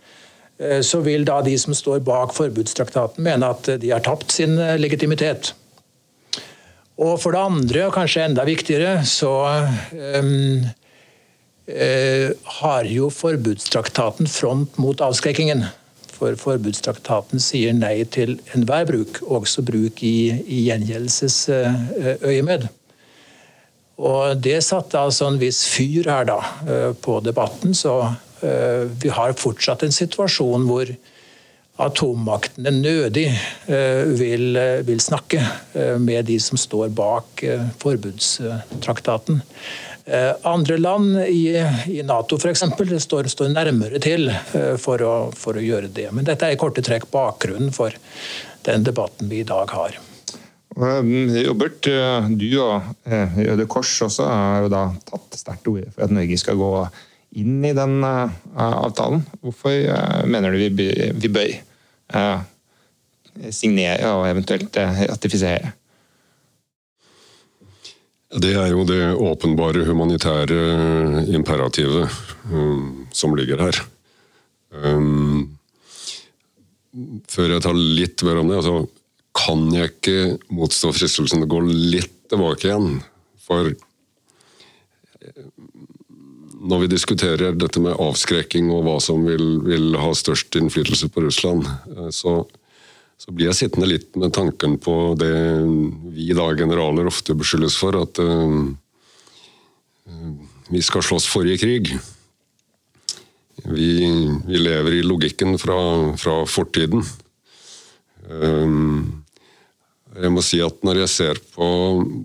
[0.59, 4.59] eh, så vil da de som står bak forbudstraktaten mene at de har tapt sin
[4.59, 5.55] eh, legitimitet.
[6.99, 9.31] Og for det andre, og kanskje enda viktigere, så
[10.19, 10.65] um,
[11.71, 15.63] uh, har jo forbudstraktaten front mot avskrekkingen.
[16.19, 22.69] For forbudstraktaten sier nei til enhver bruk, også bruk i, i gjengjeldelsesøyemed.
[23.99, 28.15] Og det satte altså en viss fyr her da eh, på debatten, så
[28.47, 30.87] eh, vi har fortsatt en situasjon hvor
[31.79, 35.43] atommaktene nødig eh, vil, vil snakke
[36.03, 37.45] med de som står bak
[37.79, 39.43] forbudstraktaten.
[40.49, 41.53] Andre land i,
[41.93, 42.65] i Nato f.eks.
[43.05, 44.31] Står, står nærmere til
[44.81, 46.09] for å, for å gjøre det.
[46.17, 47.93] Men dette er i korte trekk bakgrunnen for
[48.65, 50.01] den debatten vi i dag har.
[50.79, 56.07] Robert, eh, du og eh, Røde Kors også har jo da tatt sterkt ord for
[56.07, 56.71] at Norge skal gå
[57.41, 59.25] inn i den eh, avtalen.
[59.43, 59.75] Hvorfor
[60.31, 61.57] mener du vi bør
[63.55, 65.75] signere og eventuelt ratifisere?
[68.29, 70.59] Det er jo det åpenbare humanitære
[71.33, 72.11] imperativet
[72.53, 73.79] um, som ligger her.
[74.69, 75.57] Um,
[77.29, 78.83] før jeg tar litt mer om det altså
[79.39, 80.19] kan jeg ikke
[80.53, 82.99] motstå fristelsen å gå litt tilbake igjen.
[83.47, 83.73] For
[86.69, 91.25] når vi diskuterer dette med avskrekking og hva som vil, vil ha størst innflytelse på
[91.25, 92.43] Russland, eh, så,
[93.17, 95.33] så, blir jeg sittende litt med tanken på det
[96.17, 98.69] vi da generaler ofte beskyldes for, at uh,
[100.69, 101.93] vi skal slåss forrige krig.
[103.69, 103.91] Vi,
[104.47, 105.79] vi lever i logikken fra,
[106.21, 107.03] fra fortiden.
[108.29, 109.25] Um,
[110.19, 111.69] jeg må si at Når jeg ser på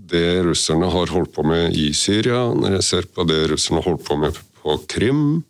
[0.09, 3.91] det russerne har holdt på med i Syria, når jeg ser på det russerne har
[3.91, 5.43] holdt på med på Krim,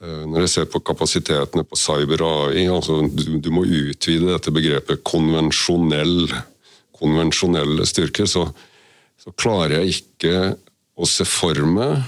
[0.00, 5.02] eh, når jeg ser på kapasitetene på cyber-AI altså du, du, må utvide dette begrepet
[5.06, 6.28] konvensjonell,
[6.94, 8.46] konvensjonelle styrker, så,
[9.20, 10.36] så klarer jeg ikke
[10.94, 11.98] å se for meg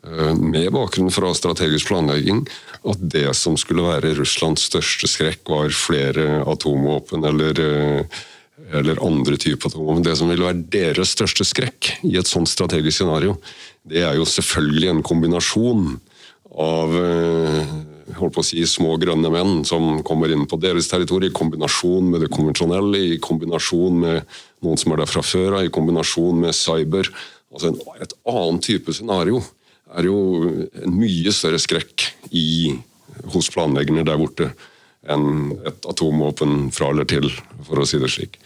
[0.00, 2.42] eh, med bakgrunn fra strategisk planlegging,
[2.88, 8.20] at det som skulle være Russlands største skrekk, var flere atomvåpen eller uh,
[8.72, 10.04] eller andre typer atomvåpen.
[10.06, 13.36] Det som vil være deres største skrekk i et sånt strategisk scenario,
[13.82, 15.94] det er jo selvfølgelig en kombinasjon
[16.60, 17.74] av eh,
[18.18, 22.10] holdt på å si, små grønne menn som kommer inn på deres territorium, i kombinasjon
[22.12, 26.42] med det konvensjonelle, i kombinasjon med noen som er der fra før av, i kombinasjon
[26.42, 27.10] med cyber.
[27.54, 29.42] Altså en, Et annet type scenario
[29.98, 30.18] er jo
[30.84, 32.76] en mye større skrekk i,
[33.34, 34.52] hos planleggerne der borte
[35.08, 37.30] enn et atomvåpen fra eller til,
[37.66, 38.40] for å si det slik.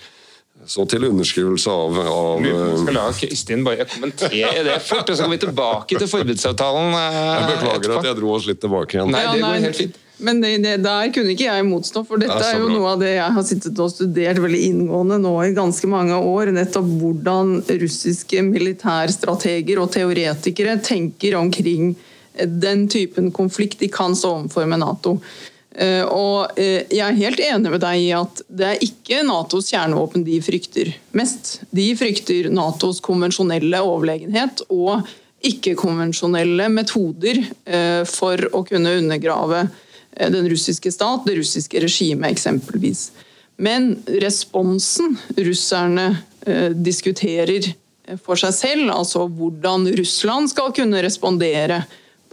[0.67, 5.27] Så til underskrivelse av, av Vi skal la Kristin bare kommentere det fort, og så
[5.27, 6.95] går vi tilbake til forbudsavtalen.
[6.95, 7.99] Jeg beklager etterpå.
[7.99, 9.13] at jeg dro oss litt tilbake igjen.
[9.13, 10.01] Nei, det går helt fint.
[10.25, 13.17] Men det, det, der kunne ikke jeg motstå, for dette er jo noe av det
[13.17, 16.53] jeg har sittet og studert veldig inngående nå i ganske mange år.
[16.55, 21.97] Nettopp hvordan russiske militærstrateger og teoretikere tenker omkring
[22.35, 25.19] den typen konflikt de kan stå overfor med Nato.
[25.75, 29.73] Eh, og eh, jeg er helt enig med deg i at det er ikke Natos
[29.73, 31.57] kjernevåpen de frykter mest.
[31.75, 35.03] De frykter Natos konvensjonelle overlegenhet og
[35.45, 39.67] ikke-konvensjonelle metoder eh, for å kunne undergrave
[40.15, 43.09] den russiske stat, det russiske regimet eksempelvis.
[43.59, 46.05] Men responsen russerne
[46.87, 47.67] diskuterer
[48.23, 51.81] for seg selv, altså hvordan Russland skal kunne respondere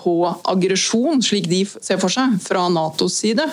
[0.02, 0.18] på
[0.49, 3.45] aggresjon, slik de ser for seg, fra Natos side,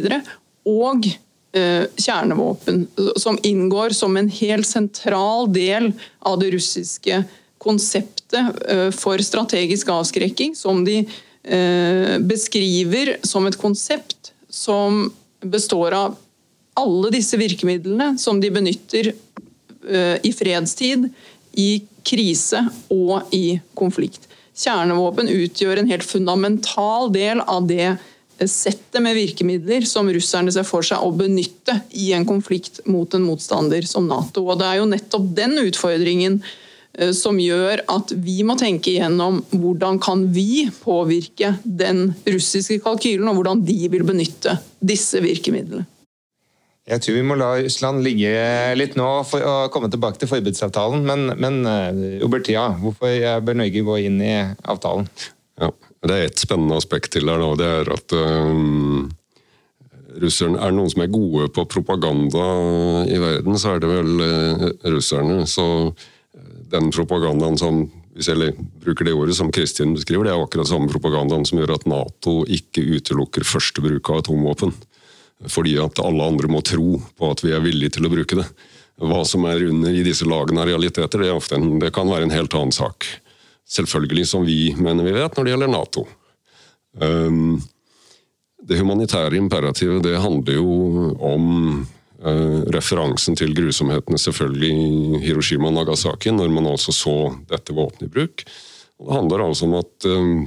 [0.70, 1.00] Og
[1.50, 2.84] kjernevåpen,
[3.18, 5.90] som inngår som en helt sentral del
[6.22, 7.24] av det russiske
[7.60, 15.08] konseptet eh, for strategisk avskrekking, som de eh, beskriver som et konsept som
[15.44, 16.18] består av
[16.80, 21.10] alle disse virkemidlene som de benytter eh, i fredstid,
[21.60, 24.30] i krise og i konflikt.
[24.60, 27.98] Kjernevåpen utgjør en helt fundamental del av det
[28.48, 33.26] settet med virkemidler som russerne ser for seg å benytte i en konflikt mot en
[33.28, 34.46] motstander som Nato.
[34.48, 36.40] Og Det er jo nettopp den utfordringen
[37.16, 43.40] som gjør at vi må tenke igjennom hvordan kan vi påvirke den russiske kalkylen, og
[43.40, 45.86] hvordan de vil benytte disse virkemidlene.
[46.90, 48.32] Jeg tror vi må la Russland ligge
[48.74, 51.04] litt nå for å komme tilbake til forbudsavtalen.
[51.06, 51.60] Men, men
[52.24, 54.34] Robert, ja, hvorfor bør Norge gå inn i
[54.66, 55.06] avtalen?
[55.60, 55.70] Ja,
[56.02, 57.38] Det er et spennende aspekt til her.
[57.38, 57.56] nå.
[57.60, 59.10] Det er at um,
[60.24, 62.46] russerne er noen som er gode på propaganda
[63.06, 64.66] i verden, så er det vel uh,
[64.96, 65.44] russerne.
[65.48, 65.68] Så
[66.72, 67.88] den propagandaen som
[68.20, 68.54] hvis jeg
[68.84, 72.42] bruker det ordet som Kristin beskriver, det er akkurat samme propagandaen som gjør at Nato
[72.52, 74.74] ikke utelukker første bruk av atomvåpen.
[75.48, 78.48] Fordi at alle andre må tro på at vi er villige til å bruke det.
[79.00, 82.36] Hva som er under i disse lagene av realiteter, det, en, det kan være en
[82.36, 83.08] helt annen sak
[83.70, 86.06] selvfølgelig som vi mener vi vet når det gjelder Nato.
[87.00, 87.60] Um,
[88.66, 91.46] det humanitære imperativet det handler jo om
[92.20, 97.18] referansen til grusomhetene selvfølgelig i Hiroshima og Nagasaki, når man altså så
[97.48, 98.44] dette våpenet i bruk.
[99.00, 100.42] Og det handler altså om at um,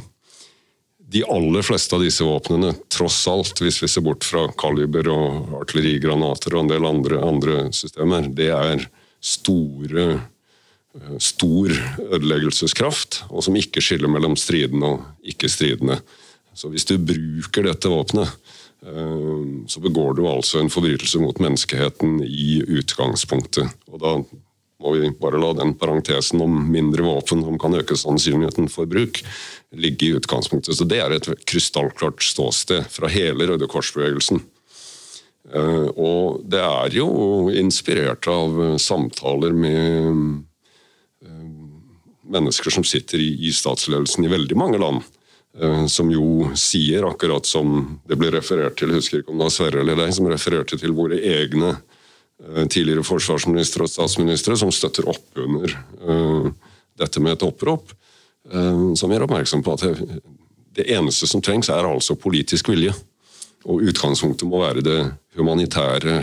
[1.13, 5.57] de aller fleste av disse våpnene, tross alt, hvis vi ser bort fra kaliber og
[5.63, 8.85] artillerigranater og en del andre, andre systemer, det er
[9.23, 10.21] store
[11.23, 11.73] stor
[12.13, 16.01] ødeleggelseskraft, og som ikke skiller mellom stridende og ikke-stridende.
[16.55, 18.52] Så hvis du bruker dette våpenet, eh,
[18.83, 23.71] så begår du altså en forbrytelse mot menneskeheten i utgangspunktet.
[23.87, 24.17] Og da
[24.83, 29.21] må vi bare la den parentesen om mindre våpen som kan øke sannsynligheten for bruk,
[29.71, 30.75] ligge i utgangspunktet.
[30.75, 34.43] Så det er et krystallklart ståsted fra hele Røde Kors-bevegelsen.
[35.55, 37.09] Eh, og det er jo
[37.55, 40.43] inspirert av samtaler med
[42.33, 45.03] mennesker som sitter i statsledelsen i veldig mange land.
[45.61, 49.55] Eh, som jo sier, akkurat som det ble referert til, husker ikke om det var
[49.55, 55.11] Sverre eller deg, som refererte til våre egne eh, tidligere forsvarsministre og statsministre som støtter
[55.13, 55.75] opp under
[56.09, 56.49] uh,
[57.01, 57.93] dette med et opprop.
[58.99, 59.85] Som gjør oppmerksom på at
[60.75, 62.91] det, eneste som trengs, er altså politisk vilje.
[63.71, 64.97] Og utgangspunktet må være det
[65.39, 66.17] humanitære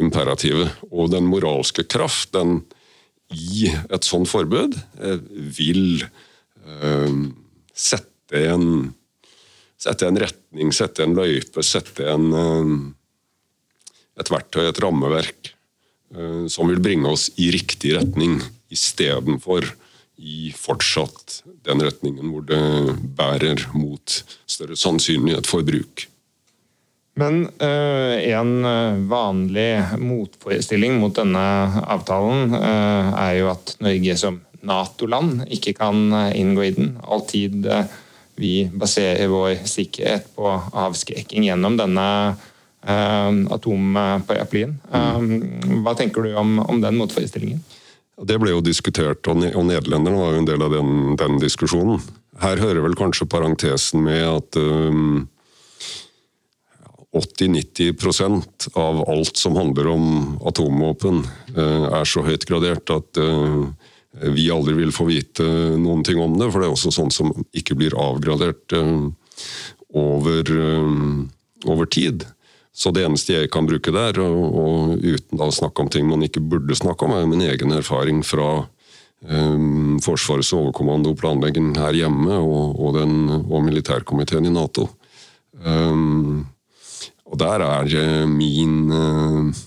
[0.00, 0.72] imperativet.
[0.88, 2.62] Og den moralske kraft, den
[3.32, 5.20] i et sånt forbud eh,
[5.58, 7.20] vil eh,
[8.32, 8.94] sette en,
[9.76, 15.54] sette en retning, sette en løype, sette en, eh, et verktøy, et rammeverk,
[16.52, 18.34] som vil bringe oss i riktig retning,
[18.68, 19.64] istedenfor
[20.20, 22.60] i fortsatt den retningen hvor det
[23.16, 26.04] bærer mot større sannsynlighet for bruk.
[27.16, 29.70] Men uh, en eh, vanlig
[30.00, 31.46] motforestilling mot denne
[31.80, 36.94] avtalen er jo at Norge som Nato-land ikke kan inngå i den.
[37.02, 37.88] Alltid uh,
[38.40, 42.06] vi baserer vår sikkerhet på avskrekking gjennom denne
[42.82, 44.72] atomparaplyen.
[45.84, 47.60] hva tenker du om, om, den motforestillingen?
[48.26, 52.02] Det ble jo diskutert, og, nederlenderne var jo en del av den, den diskusjonen.
[52.42, 54.58] Her hører vel kanskje parentesen med at
[57.12, 61.22] 80-90% av alt som handler om atomvåpen,
[61.56, 65.44] uh, er så høyt gradert at eh, vi aldri vil få vite
[65.80, 66.50] noen ting om det.
[66.52, 69.08] For det er også sånt som ikke blir avgradert eh,
[69.96, 70.54] over,
[71.68, 72.26] over tid.
[72.72, 76.24] Så det eneste jeg kan bruke der, og, og uten å snakke om ting man
[76.24, 78.64] ikke burde snakke om, er min egen erfaring fra
[79.28, 84.88] um, Forsvarets overkommando planlegging her hjemme og, og, den, og militærkomiteen i Nato.
[85.60, 86.46] Um,
[87.28, 89.60] og der er min, eh,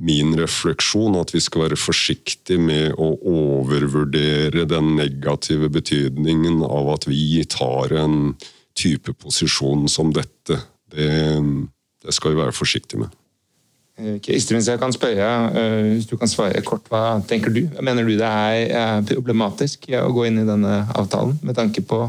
[0.00, 7.06] min refleksjon at vi skal være forsiktige med å overvurdere den negative betydningen av at
[7.10, 8.34] vi tar en
[8.78, 10.56] type posisjon som dette.
[10.90, 11.10] Det,
[12.00, 13.16] det skal vi være forsiktige med.
[14.24, 15.28] Kristin, hvis jeg kan spørre,
[15.60, 17.66] eh, hvis du kan svare kort, hva tenker du?
[17.84, 22.06] Mener du det er problematisk å gå inn i denne avtalen med tanke på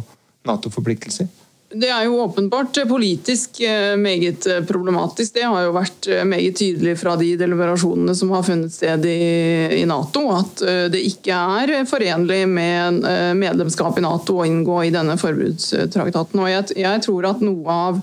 [0.47, 1.27] Nato-forpliktelser?
[1.72, 5.34] Det er jo åpenbart politisk eh, meget eh, problematisk.
[5.34, 9.86] Det har jo vært eh, meget tydelig fra de deliberasjonene som har funnet sted i,
[9.88, 10.61] Nato, at
[10.93, 13.01] det ikke er forenlig med
[13.39, 16.41] medlemskap i Nato å inngå i denne forbudstraktaten.
[16.43, 18.01] Og jeg, jeg tror at noe av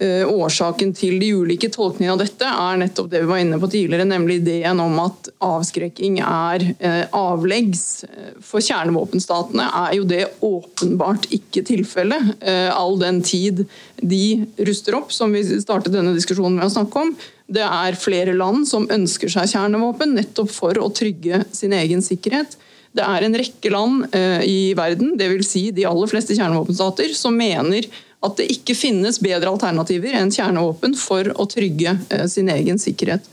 [0.00, 4.06] årsaken til de ulike tolkningene av dette er nettopp det vi var inne på tidligere,
[4.08, 8.04] nemlig ideen om at avskrekking er eh, avleggs.
[8.44, 13.64] For kjernevåpenstatene er jo det åpenbart ikke tilfellet, eh, all den tid
[14.02, 17.14] de ruster opp, som vi startet denne diskusjonen med å snakke om.
[17.46, 22.56] Det er flere land som ønsker seg kjernevåpen, nettopp for å trygge sin egen sikkerhet.
[22.94, 25.48] Det er en rekke land eh, i verden, dvs.
[25.50, 27.88] Si de aller fleste kjernevåpenstater, som mener
[28.24, 33.26] at det ikke finnes bedre alternativer enn kjernevåpen for å trygge eh, sin egen sikkerhet.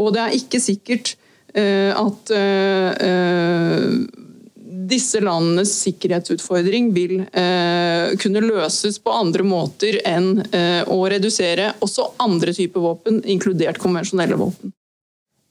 [0.00, 1.14] Og det er ikke sikkert
[1.54, 3.94] eh, at eh,
[4.90, 12.12] disse landenes sikkerhetsutfordring vil eh, kunne løses på andre måter enn eh, å redusere også
[12.22, 14.74] andre typer våpen, inkludert konvensjonelle våpen.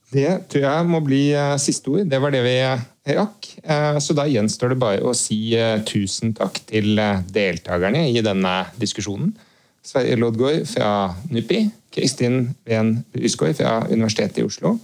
[0.09, 2.07] Det tror jeg må bli uh, siste ord.
[2.09, 2.81] Det var det vi uh,
[3.19, 3.49] rakk.
[3.61, 5.53] Uh, så da gjenstår det bare å si
[5.89, 6.97] tusen takk til
[7.33, 9.35] deltakerne i denne diskusjonen.
[9.85, 10.89] Sverre Loddgaard fra
[11.31, 14.75] NUPI, Kristin Ven Brysgaard fra Universitetet i Oslo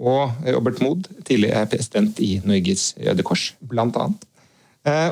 [0.00, 4.24] og Robert Mood, tidligere president i Norges Røde Kors, blant annet.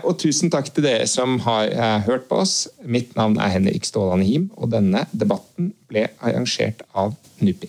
[0.01, 1.69] Og tusen takk til dere som har
[2.09, 2.63] hørt på oss.
[2.81, 7.13] Mitt navn er Henrik Ståland Him, og denne debatten ble arrangert av
[7.45, 7.69] NUPI.